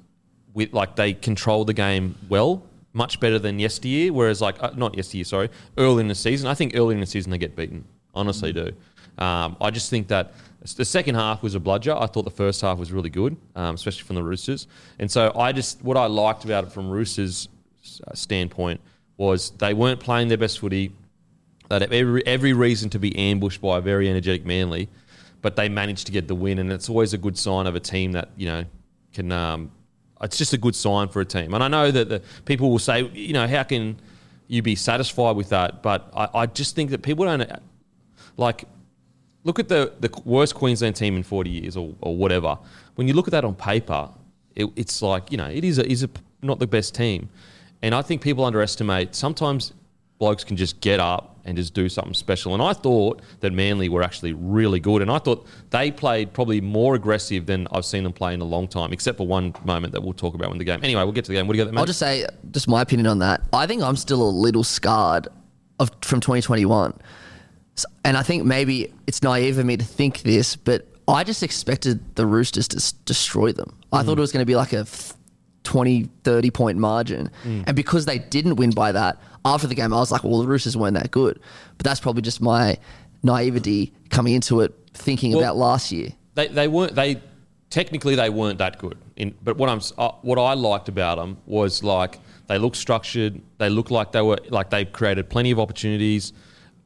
with 0.53 0.73
like 0.73 0.95
they 0.95 1.13
controlled 1.13 1.67
the 1.67 1.73
game 1.73 2.15
well, 2.29 2.63
much 2.93 3.19
better 3.19 3.39
than 3.39 3.60
yesteryear. 3.60 4.13
Whereas 4.13 4.41
like 4.41 4.62
uh, 4.62 4.71
not 4.75 4.95
yesteryear, 4.95 5.25
sorry, 5.25 5.49
early 5.77 6.01
in 6.01 6.08
the 6.08 6.15
season. 6.15 6.47
I 6.47 6.53
think 6.53 6.75
early 6.75 6.93
in 6.93 7.01
the 7.01 7.08
season 7.08 7.32
they 7.32 7.38
get 7.38 7.55
beaten. 7.55 7.86
Honestly, 8.13 8.53
do. 8.53 8.71
Um, 9.17 9.58
I 9.60 9.69
just 9.71 9.89
think 9.89 10.08
that 10.10 10.34
the 10.61 10.85
second 10.85 11.15
half 11.15 11.41
was 11.41 11.55
a 11.55 11.59
bludger. 11.59 11.95
I 11.95 12.05
thought 12.05 12.23
the 12.23 12.31
first 12.31 12.61
half 12.61 12.77
was 12.77 12.91
really 12.91 13.09
good, 13.09 13.37
um, 13.55 13.75
especially 13.75 14.03
from 14.03 14.15
the 14.15 14.23
Roosters. 14.23 14.67
And 14.99 15.09
so 15.09 15.31
I 15.35 15.51
just 15.51 15.81
what 15.81 15.97
I 15.97 16.07
liked 16.07 16.43
about 16.43 16.65
it 16.65 16.71
from 16.71 16.89
Roosters' 16.89 17.47
uh, 18.05 18.13
standpoint 18.13 18.81
was 19.17 19.51
they 19.51 19.73
weren't 19.73 19.99
playing 19.99 20.27
their 20.27 20.37
best 20.37 20.59
footy. 20.59 20.93
They 21.69 21.75
had 21.75 21.93
every, 21.93 22.25
every 22.25 22.53
reason 22.53 22.89
to 22.91 22.99
be 22.99 23.15
ambushed 23.17 23.61
by 23.61 23.77
a 23.77 23.81
very 23.81 24.09
energetic 24.09 24.45
Manly, 24.45 24.89
but 25.41 25.55
they 25.55 25.69
managed 25.69 26.07
to 26.07 26.11
get 26.11 26.27
the 26.27 26.35
win, 26.35 26.59
and 26.59 26.71
it's 26.71 26.89
always 26.89 27.13
a 27.13 27.17
good 27.17 27.37
sign 27.37 27.67
of 27.67 27.75
a 27.75 27.79
team 27.79 28.11
that 28.13 28.29
you 28.35 28.47
know 28.47 28.65
can. 29.13 29.31
Um, 29.31 29.71
it's 30.21 30.37
just 30.37 30.51
a 30.51 30.57
good 30.57 30.75
sign 30.75 31.07
for 31.07 31.21
a 31.21 31.25
team, 31.25 31.53
and 31.53 31.63
I 31.63 31.69
know 31.69 31.91
that 31.91 32.09
the 32.09 32.21
people 32.43 32.69
will 32.69 32.79
say, 32.79 33.03
you 33.09 33.31
know, 33.31 33.47
how 33.47 33.63
can 33.63 33.97
you 34.47 34.61
be 34.61 34.75
satisfied 34.75 35.37
with 35.37 35.49
that? 35.49 35.81
But 35.81 36.09
I, 36.13 36.29
I 36.33 36.45
just 36.47 36.75
think 36.75 36.89
that 36.89 37.01
people 37.01 37.23
don't 37.23 37.49
like 38.35 38.65
look 39.43 39.60
at 39.60 39.67
the, 39.67 39.93
the 39.99 40.10
worst 40.25 40.56
Queensland 40.56 40.95
team 40.95 41.15
in 41.15 41.23
40 41.23 41.49
years 41.49 41.78
or, 41.78 41.93
or 42.02 42.15
whatever. 42.15 42.58
When 42.95 43.08
you 43.08 43.13
look 43.13 43.28
at 43.28 43.32
that 43.32 43.45
on 43.45 43.56
paper, 43.56 44.10
it, 44.56 44.67
it's 44.75 45.02
like, 45.02 45.32
you 45.32 45.38
know, 45.38 45.47
it 45.47 45.63
is, 45.63 45.80
a, 45.80 45.89
is 45.89 46.04
a, 46.04 46.10
not 46.41 46.60
the 46.60 46.67
best 46.67 46.95
team. 46.95 47.30
And 47.82 47.95
I 47.95 48.02
think 48.02 48.21
people 48.21 48.43
underestimate 48.43 49.15
sometimes 49.15 49.73
blokes 50.19 50.43
can 50.43 50.58
just 50.58 50.82
get 50.82 50.99
up 50.99 51.38
and 51.45 51.58
just 51.58 51.73
do 51.73 51.88
something 51.89 52.13
special. 52.13 52.54
And 52.54 52.62
I 52.62 52.73
thought 52.73 53.21
that 53.39 53.54
Manly 53.54 53.89
were 53.89 54.04
actually 54.04 54.34
really 54.34 54.80
good. 54.80 55.02
And 55.02 55.10
I 55.10 55.17
thought 55.17 55.47
they 55.69 55.89
played 55.89 56.34
probably 56.34 56.60
more 56.62 56.93
aggressive 56.95 57.45
than 57.45 57.67
I've 57.71 57.86
seen 57.86 58.04
them 58.04 58.13
play 58.13 58.34
in 58.34 58.41
a 58.41 58.45
long 58.45 58.67
time, 58.67 58.91
except 58.91 59.17
for 59.17 59.25
one 59.25 59.56
moment 59.63 59.93
that 59.93 60.04
we'll 60.04 60.13
talk 60.13 60.36
about 60.36 60.52
in 60.52 60.58
the 60.58 60.65
game. 60.65 60.82
Anyway, 60.84 61.02
we'll 61.04 61.13
get 61.13 61.25
to 61.25 61.32
the 61.32 61.38
game. 61.38 61.47
What 61.47 61.54
do 61.54 61.60
you 61.60 61.65
got 61.65 61.71
there? 61.71 61.80
I'll 61.80 61.86
just 61.86 61.99
say, 61.99 62.28
just 62.52 62.67
my 62.67 62.82
opinion 62.82 63.08
on 63.08 63.19
that. 63.19 63.41
I 63.54 63.65
think 63.65 63.82
I'm 63.82 63.95
still 63.95 64.21
a 64.21 64.30
little 64.30 64.63
scarred 64.63 65.30
of 65.80 65.89
from 66.02 66.19
2021, 66.19 66.91
S- 66.91 66.99
and 68.05 68.17
I 68.17 68.23
think 68.23 68.45
maybe 68.45 68.93
it's 69.07 69.21
naive 69.23 69.57
of 69.57 69.65
me 69.65 69.77
to 69.77 69.85
think 69.85 70.21
this, 70.21 70.55
but 70.55 70.87
I 71.07 71.23
just 71.23 71.41
expected 71.43 72.15
the 72.15 72.25
Roosters 72.25 72.67
to 72.69 72.77
s- 72.77 72.91
destroy 72.91 73.51
them. 73.51 73.75
I 73.91 74.03
thought 74.03 74.17
it 74.17 74.21
was 74.21 74.31
going 74.31 74.41
to 74.43 74.45
be 74.47 74.55
like 74.55 74.73
a 74.73 74.79
f- 74.81 75.13
20, 75.63 76.09
30 76.23 76.51
point 76.51 76.77
margin, 76.77 77.29
and 77.43 77.75
because 77.75 78.05
they 78.05 78.19
didn't 78.19 78.55
win 78.55 78.71
by 78.71 78.91
that 78.91 79.17
after 79.45 79.67
the 79.67 79.75
game, 79.75 79.93
I 79.93 79.97
was 79.97 80.11
like, 80.11 80.23
well, 80.23 80.39
the 80.41 80.47
Roosters 80.47 80.75
weren't 80.77 80.95
that 80.95 81.11
good. 81.11 81.39
But 81.77 81.85
that's 81.85 81.99
probably 81.99 82.21
just 82.21 82.41
my 82.41 82.77
naivety 83.23 83.93
coming 84.09 84.33
into 84.33 84.61
it, 84.61 84.73
thinking 84.93 85.31
Well- 85.31 85.41
about 85.41 85.57
last 85.57 85.91
year. 85.91 86.09
they, 86.35 86.47
they 86.47 86.67
weren't 86.67 86.95
they 86.95 87.21
technically 87.69 88.15
they 88.15 88.29
weren't 88.29 88.57
that 88.59 88.79
good 88.79 88.97
in, 89.15 89.35
but 89.43 89.57
what 89.57 89.69
i'm 89.69 89.79
uh, 89.97 90.09
what 90.23 90.39
i 90.39 90.53
liked 90.55 90.89
about 90.89 91.17
them 91.17 91.37
was 91.45 91.83
like 91.83 92.17
they 92.47 92.57
looked 92.57 92.75
structured 92.77 93.39
they 93.59 93.69
looked 93.69 93.91
like 93.91 94.11
they 94.11 94.21
were 94.23 94.39
like 94.49 94.69
they 94.71 94.85
created 94.85 95.29
plenty 95.29 95.51
of 95.51 95.59
opportunities 95.59 96.33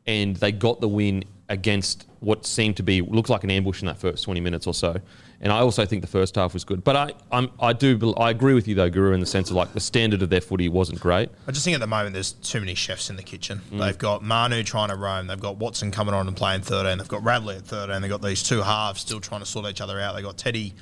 and 0.06 0.36
they 0.38 0.52
got 0.52 0.82
the 0.82 0.88
win 0.88 1.24
against 1.50 2.08
what 2.20 2.46
seemed 2.46 2.78
to 2.78 2.84
be 2.84 3.02
looked 3.02 3.30
like 3.30 3.44
an 3.44 3.52
ambush 3.52 3.82
in 3.82 3.88
that 3.88 3.98
first 3.98 4.24
20 4.24 4.40
minutes 4.40 4.66
or 4.66 4.74
so 4.74 5.00
and 5.42 5.52
i 5.52 5.60
also 5.60 5.86
think 5.86 6.02
the 6.02 6.08
first 6.08 6.36
half 6.36 6.54
was 6.54 6.64
good 6.64 6.84
but 6.84 6.96
i 6.96 7.12
I'm, 7.32 7.52
i 7.60 7.74
do 7.74 8.14
i 8.16 8.30
agree 8.30 8.54
with 8.54 8.66
you 8.68 8.76
though 8.76 8.90
guru 8.90 9.14
in 9.14 9.20
the 9.20 9.26
sense 9.26 9.50
of 9.50 9.58
like 9.58 9.74
the 9.74 9.82
standard 9.82 10.22
of 10.22 10.30
their 10.30 10.40
footy 10.40 10.70
wasn't 10.70 11.02
great 11.02 11.30
I 11.46 11.52
just 11.52 11.66
think 11.66 11.76
at 11.76 11.82
the 11.82 11.88
moment 11.88 12.14
there's 12.14 12.32
too 12.32 12.60
many 12.62 12.74
chefs 12.74 13.10
in 13.10 13.18
the 13.18 13.24
kitchen. 13.24 13.62
Mm. 13.72 13.80
They've 13.80 13.98
got 13.98 14.24
Manu 14.24 14.64
trying 14.64 14.90
to 14.90 14.96
roam. 14.96 15.28
They've 15.28 15.40
got 15.40 15.58
Watson 15.58 15.92
coming 15.92 16.14
on 16.14 16.28
and 16.28 16.36
playing 16.36 16.62
13. 16.62 16.98
They've 16.98 17.08
got 17.08 17.24
Radley 17.24 17.58
at 17.58 17.64
13. 17.64 18.02
They've 18.02 18.10
got 18.10 18.22
these 18.22 18.44
two 18.44 18.62
halves 18.62 19.02
still 19.02 19.20
trying 19.20 19.42
to 19.42 19.46
sort 19.46 19.66
each 19.66 19.82
other 19.82 20.00
out. 20.00 20.16
They've 20.16 20.24
got 20.24 20.38
Teddy 20.38 20.74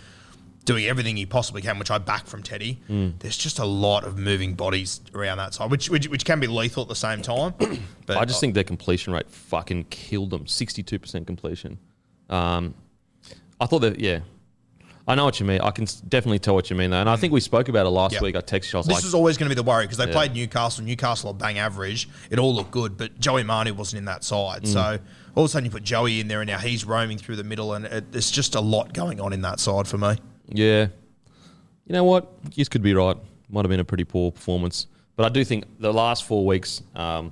doing 0.65 0.85
everything 0.85 1.17
he 1.17 1.25
possibly 1.25 1.61
can, 1.61 1.79
which 1.79 1.91
I 1.91 1.97
back 1.97 2.27
from 2.27 2.43
Teddy. 2.43 2.79
Mm. 2.89 3.19
There's 3.19 3.37
just 3.37 3.59
a 3.59 3.65
lot 3.65 4.03
of 4.03 4.17
moving 4.17 4.53
bodies 4.53 5.01
around 5.13 5.37
that 5.37 5.53
side, 5.53 5.71
which 5.71 5.89
which, 5.89 6.07
which 6.09 6.25
can 6.25 6.39
be 6.39 6.47
lethal 6.47 6.83
at 6.83 6.89
the 6.89 6.95
same 6.95 7.21
time. 7.21 7.53
But 8.07 8.17
I 8.17 8.25
just 8.25 8.41
think 8.41 8.55
their 8.55 8.65
completion 8.65 9.13
rate 9.13 9.29
fucking 9.29 9.85
killed 9.85 10.31
them. 10.31 10.45
Sixty-two 10.45 10.99
percent 10.99 11.27
completion. 11.27 11.77
Um, 12.29 12.73
I 13.59 13.65
thought 13.67 13.79
that 13.79 13.99
yeah, 14.01 14.19
I 15.07 15.15
know 15.15 15.25
what 15.25 15.39
you 15.39 15.45
mean. 15.45 15.61
I 15.61 15.71
can 15.71 15.85
definitely 16.09 16.39
tell 16.39 16.53
what 16.55 16.69
you 16.69 16.75
mean, 16.75 16.91
though. 16.91 16.99
And 16.99 17.09
I 17.09 17.15
think 17.15 17.31
we 17.31 17.39
spoke 17.39 17.69
about 17.69 17.85
it 17.85 17.89
last 17.89 18.13
Yeah. 18.15 18.21
week. 18.21 18.35
I 18.35 18.41
texted 18.41 18.73
you. 18.73 18.77
I 18.77 18.79
was 18.79 18.87
This 18.87 18.95
like, 18.95 19.03
is 19.05 19.13
always 19.13 19.37
going 19.37 19.49
to 19.49 19.55
be 19.55 19.59
the 19.59 19.63
worry 19.67 19.85
because 19.85 19.97
they 19.97 20.07
Yeah. 20.07 20.13
played 20.13 20.33
Newcastle. 20.33 20.83
Newcastle 20.83 21.29
are 21.29 21.33
bang 21.33 21.57
average. 21.57 22.09
It 22.29 22.37
all 22.39 22.53
looked 22.53 22.71
good, 22.71 22.97
but 22.97 23.19
Joey 23.19 23.43
Manu 23.43 23.73
wasn't 23.73 23.99
in 23.99 24.05
that 24.05 24.23
side. 24.23 24.63
Mm. 24.63 24.73
So 24.73 24.99
all 25.35 25.43
of 25.43 25.49
a 25.49 25.51
sudden 25.51 25.65
you 25.65 25.71
put 25.71 25.83
Joey 25.83 26.19
in 26.19 26.27
there, 26.27 26.41
and 26.41 26.49
now 26.49 26.57
he's 26.59 26.85
roaming 26.85 27.17
through 27.17 27.37
the 27.37 27.43
middle, 27.43 27.73
and 27.73 27.85
it, 27.85 28.11
there's 28.11 28.31
just 28.31 28.55
a 28.55 28.61
lot 28.61 28.93
going 28.93 29.21
on 29.21 29.31
in 29.33 29.41
that 29.41 29.59
side 29.59 29.87
for 29.87 29.97
me. 29.97 30.17
Yeah. 30.51 30.87
You 31.85 31.93
know 31.93 32.03
what? 32.03 32.31
You 32.53 32.65
could 32.65 32.81
be 32.81 32.93
right. 32.93 33.17
Might 33.49 33.65
have 33.65 33.69
been 33.69 33.79
a 33.79 33.85
pretty 33.85 34.03
poor 34.05 34.31
performance. 34.31 34.87
But 35.15 35.25
I 35.25 35.29
do 35.29 35.43
think 35.43 35.65
the 35.79 35.91
last 35.93 36.23
four 36.23 36.45
weeks, 36.45 36.81
um, 36.95 37.31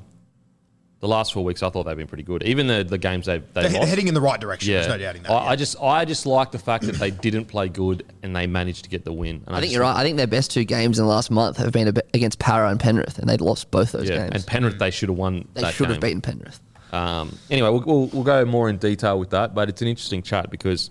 the 1.00 1.08
last 1.08 1.32
four 1.32 1.46
weeks, 1.46 1.64
I 1.64 1.70
thought 1.70 1.84
they've 1.84 1.96
been 1.96 2.08
pretty 2.08 2.24
good. 2.24 2.44
Even 2.44 2.68
the, 2.68 2.84
the 2.84 2.98
games 2.98 3.26
they 3.26 3.38
they 3.38 3.46
They're 3.62 3.70
he- 3.70 3.78
lost. 3.78 3.90
heading 3.90 4.08
in 4.10 4.14
the 4.14 4.20
right 4.22 4.40
direction. 4.40 4.72
yeah, 4.74 4.80
There's 4.82 4.88
no 4.90 4.98
doubting 4.98 5.24
that. 5.24 5.32
I, 5.32 5.44
yeah. 5.46 5.50
I 5.52 5.56
just 5.56 5.82
I 5.82 6.04
just 6.06 6.26
like 6.26 6.52
the 6.52 6.60
fact 6.60 6.84
that 6.88 6.96
they 6.96 7.10
didn't 7.10 7.46
play 7.46 7.70
good 7.70 8.06
and 8.22 8.36
they 8.36 8.48
managed 8.48 8.84
to 8.84 8.90
get 8.90 9.06
the 9.06 9.14
win. 9.14 9.44
And 9.48 9.56
I 9.56 9.60
think 9.60 9.64
just 9.70 9.74
you're 9.76 9.84
right. 9.84 9.96
I 9.96 10.04
think 10.04 10.18
their 10.18 10.28
best 10.28 10.52
two 10.52 10.66
games 10.66 11.00
in 11.00 11.06
the 11.06 11.10
last 11.12 11.32
month 11.32 11.56
have 11.58 11.72
been 11.72 11.88
a 11.88 11.94
bit 11.94 12.10
against 12.14 12.38
Parra 12.40 12.70
and 12.70 12.80
Penrith, 12.80 13.18
and 13.18 13.30
they'd 13.30 13.40
lost 13.40 13.72
both 13.72 13.94
those 13.94 14.10
Yeah, 14.10 14.18
games. 14.18 14.32
and 14.34 14.46
Penrith 14.46 14.78
they 14.78 14.92
should 14.92 15.08
have 15.08 15.18
won. 15.18 15.48
they 15.54 15.62
that 15.62 15.74
should 15.74 15.88
have 15.90 16.02
game. 16.02 16.20
beaten 16.20 16.22
Penrith. 16.22 16.60
Um, 16.92 17.38
anyway, 17.50 17.70
we'll, 17.70 17.82
we'll, 17.86 18.06
we'll 18.08 18.24
go 18.24 18.44
more 18.46 18.68
in 18.68 18.78
detail 18.78 19.18
with 19.20 19.30
that, 19.30 19.54
but 19.56 19.70
it's 19.70 19.82
an 19.82 19.88
interesting 19.88 20.22
chat 20.24 20.50
because 20.50 20.90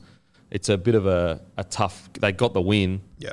it's 0.51 0.69
a 0.69 0.79
bit 0.79 0.95
of 0.95 1.07
a, 1.07 1.41
a 1.57 1.65
tough. 1.65 2.11
They 2.15 2.33
got 2.33 2.55
the 2.55 2.61
win, 2.61 3.03
yeah. 3.19 3.33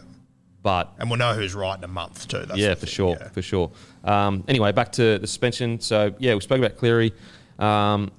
but 0.61 0.93
And 0.97 1.09
we'll 1.09 1.19
know 1.19 1.33
who's 1.33 1.55
right 1.55 1.77
in 1.77 1.83
a 1.83 1.87
month 1.87 2.27
too. 2.27 2.45
That's 2.45 2.59
yeah, 2.59 2.73
for 2.73 2.85
thing, 2.85 2.89
sure, 2.89 3.17
yeah. 3.19 3.29
for 3.29 3.41
sure. 3.41 3.71
Um, 4.03 4.43
anyway, 4.47 4.71
back 4.71 4.91
to 4.93 5.19
the 5.19 5.27
suspension. 5.27 5.79
So 5.79 6.13
yeah, 6.19 6.33
we 6.35 6.41
spoke 6.41 6.59
about 6.59 6.77
Cleary 6.77 7.13
um, 7.59 8.11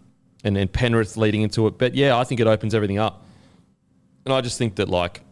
and 0.44 0.56
then 0.56 0.68
Penrith 0.68 1.16
leading 1.16 1.42
into 1.42 1.66
it, 1.66 1.78
but 1.78 1.94
yeah, 1.94 2.16
I 2.16 2.24
think 2.24 2.40
it 2.40 2.46
opens 2.46 2.74
everything 2.74 2.98
up. 2.98 3.24
And 4.24 4.34
I 4.34 4.40
just 4.40 4.58
think 4.58 4.76
that 4.76 4.88
like 4.88 5.22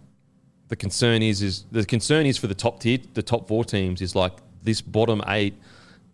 the 0.69 0.77
concern 0.77 1.23
is 1.23 1.43
is 1.43 1.65
the 1.71 1.85
concern 1.85 2.27
is 2.27 2.39
for 2.39 2.47
the 2.47 2.55
top 2.55 2.81
tier, 2.81 2.99
the 3.15 3.23
top 3.23 3.49
four 3.49 3.65
teams 3.65 4.01
is 4.01 4.15
like 4.15 4.33
this 4.63 4.81
bottom 4.81 5.23
eight. 5.29 5.55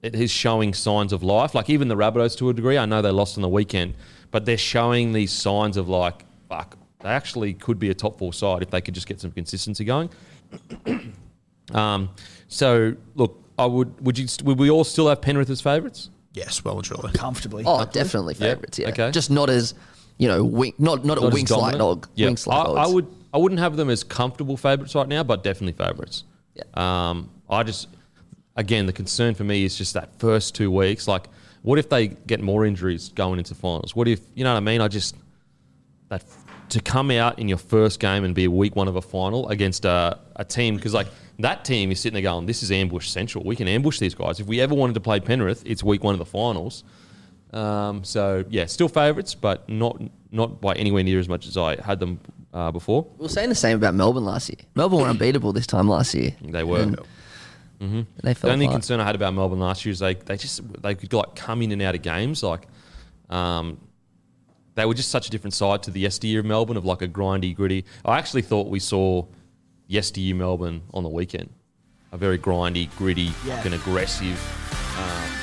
It 0.02 0.14
is 0.14 0.30
showing 0.30 0.72
signs 0.72 1.12
of 1.12 1.22
life. 1.22 1.54
Like 1.54 1.68
even 1.68 1.88
the 1.88 1.96
Rabbitohs 1.96 2.36
to 2.38 2.48
a 2.48 2.54
degree. 2.54 2.78
I 2.78 2.86
know 2.86 3.02
they 3.02 3.10
lost 3.10 3.36
on 3.36 3.42
the 3.42 3.48
weekend, 3.50 3.94
but 4.30 4.46
they're 4.46 4.56
showing 4.56 5.12
these 5.12 5.30
signs 5.30 5.76
of 5.76 5.88
like 5.88 6.24
fuck. 6.48 6.76
They 7.02 7.08
actually 7.08 7.54
could 7.54 7.78
be 7.78 7.90
a 7.90 7.94
top 7.94 8.18
four 8.18 8.32
side 8.32 8.62
if 8.62 8.70
they 8.70 8.80
could 8.80 8.94
just 8.94 9.06
get 9.06 9.20
some 9.20 9.30
consistency 9.30 9.84
going. 9.84 10.10
Um, 11.72 12.10
so 12.48 12.96
look, 13.14 13.44
I 13.56 13.66
would 13.66 14.00
would 14.04 14.18
you 14.18 14.26
would 14.42 14.58
we 14.58 14.70
all 14.70 14.84
still 14.84 15.08
have 15.08 15.22
Penrith 15.22 15.50
as 15.50 15.60
favourites? 15.60 16.10
Yes, 16.32 16.64
well 16.64 16.76
and 16.76 16.84
truly. 16.84 17.12
comfortably. 17.12 17.64
Oh, 17.66 17.84
definitely 17.84 18.34
favourites. 18.34 18.78
Yeah, 18.78 18.88
okay. 18.88 19.10
just 19.10 19.30
not 19.30 19.50
as 19.50 19.74
you 20.18 20.28
know, 20.28 20.44
wink, 20.44 20.78
not 20.78 21.04
not, 21.04 21.18
a 21.18 21.20
Not 21.22 21.34
as 21.34 21.42
Winx 21.42 21.56
like 21.56 21.78
dog. 21.78 22.08
Yeah, 22.14 22.28
Winx 22.28 22.50
I, 22.50 22.56
like 22.56 22.68
I 22.68 22.82
dogs. 22.82 22.94
would 22.94 23.06
I 23.32 23.38
wouldn't 23.38 23.60
have 23.60 23.76
them 23.76 23.90
as 23.90 24.04
comfortable 24.04 24.56
favourites 24.56 24.94
right 24.94 25.08
now, 25.08 25.22
but 25.22 25.44
definitely 25.44 25.72
favourites. 25.72 26.24
Yeah. 26.54 26.64
Um, 26.74 27.30
I 27.48 27.62
just 27.62 27.88
again 28.56 28.86
the 28.86 28.92
concern 28.92 29.34
for 29.34 29.44
me 29.44 29.64
is 29.64 29.76
just 29.76 29.94
that 29.94 30.18
first 30.18 30.54
two 30.54 30.70
weeks. 30.70 31.06
Like, 31.06 31.28
what 31.62 31.78
if 31.78 31.88
they 31.88 32.08
get 32.08 32.40
more 32.40 32.66
injuries 32.66 33.10
going 33.10 33.38
into 33.38 33.54
finals? 33.54 33.94
What 33.94 34.08
if 34.08 34.20
you 34.34 34.44
know 34.44 34.52
what 34.52 34.58
I 34.58 34.60
mean? 34.60 34.80
I 34.80 34.88
just 34.88 35.14
that 36.08 36.22
to 36.70 36.80
come 36.80 37.10
out 37.10 37.38
in 37.38 37.48
your 37.48 37.58
first 37.58 38.00
game 38.00 38.24
and 38.24 38.34
be 38.34 38.44
a 38.44 38.50
week 38.50 38.76
one 38.76 38.88
of 38.88 38.96
a 38.96 39.02
final 39.02 39.48
against 39.48 39.84
a, 39.84 40.18
a 40.36 40.44
team 40.44 40.76
because 40.76 40.94
like 40.94 41.08
that 41.38 41.64
team 41.64 41.90
is 41.90 42.00
sitting 42.00 42.14
there 42.14 42.22
going, 42.22 42.46
"This 42.46 42.62
is 42.62 42.70
ambush 42.70 43.08
central. 43.08 43.44
We 43.44 43.56
can 43.56 43.68
ambush 43.68 43.98
these 43.98 44.14
guys. 44.14 44.40
If 44.40 44.46
we 44.46 44.60
ever 44.60 44.74
wanted 44.74 44.94
to 44.94 45.00
play 45.00 45.20
Penrith, 45.20 45.62
it's 45.66 45.82
week 45.82 46.04
one 46.04 46.14
of 46.14 46.18
the 46.18 46.26
finals." 46.26 46.84
Um, 47.52 48.04
so 48.04 48.44
yeah, 48.48 48.66
still 48.66 48.88
favourites, 48.88 49.34
but 49.34 49.68
not 49.68 50.00
not 50.30 50.60
by 50.60 50.74
anywhere 50.74 51.02
near 51.02 51.18
as 51.18 51.28
much 51.28 51.46
as 51.46 51.56
I 51.56 51.80
had 51.80 51.98
them 51.98 52.20
uh, 52.54 52.70
before. 52.70 53.06
We 53.18 53.24
were 53.24 53.28
saying 53.28 53.48
the 53.48 53.54
same 53.54 53.76
about 53.76 53.94
Melbourne 53.94 54.24
last 54.24 54.48
year. 54.48 54.58
Melbourne 54.74 55.00
were 55.00 55.08
unbeatable 55.08 55.52
this 55.52 55.66
time 55.66 55.88
last 55.88 56.14
year. 56.14 56.34
They 56.42 56.64
were. 56.64 56.80
And 56.80 56.98
They 58.22 58.34
The 58.34 58.50
only 58.50 58.68
concern 58.68 59.00
I 59.00 59.04
had 59.04 59.14
about 59.14 59.34
Melbourne 59.34 59.60
last 59.60 59.84
year 59.84 59.92
is 59.92 59.98
they 59.98 60.14
they 60.14 60.36
just 60.36 60.60
they 60.82 60.94
could 60.94 61.12
like 61.12 61.34
come 61.34 61.62
in 61.62 61.72
and 61.72 61.82
out 61.82 61.94
of 61.94 62.02
games 62.02 62.42
like. 62.42 62.66
Um, 63.28 63.78
they 64.80 64.86
were 64.86 64.94
just 64.94 65.10
such 65.10 65.26
a 65.28 65.30
different 65.30 65.52
side 65.52 65.82
to 65.82 65.90
the 65.90 66.00
yesteryear 66.00 66.40
of 66.40 66.46
Melbourne 66.46 66.78
of 66.78 66.86
like 66.86 67.02
a 67.02 67.08
grindy, 67.08 67.54
gritty. 67.54 67.84
I 68.02 68.16
actually 68.18 68.40
thought 68.40 68.68
we 68.68 68.80
saw 68.80 69.26
yesteryear 69.88 70.34
Melbourne 70.34 70.80
on 70.94 71.02
the 71.02 71.10
weekend, 71.10 71.50
a 72.12 72.16
very 72.16 72.38
grindy, 72.38 72.88
gritty, 72.96 73.30
Yeah. 73.46 73.56
fucking 73.56 73.74
aggressive. 73.74 74.40
Um, 74.98 75.39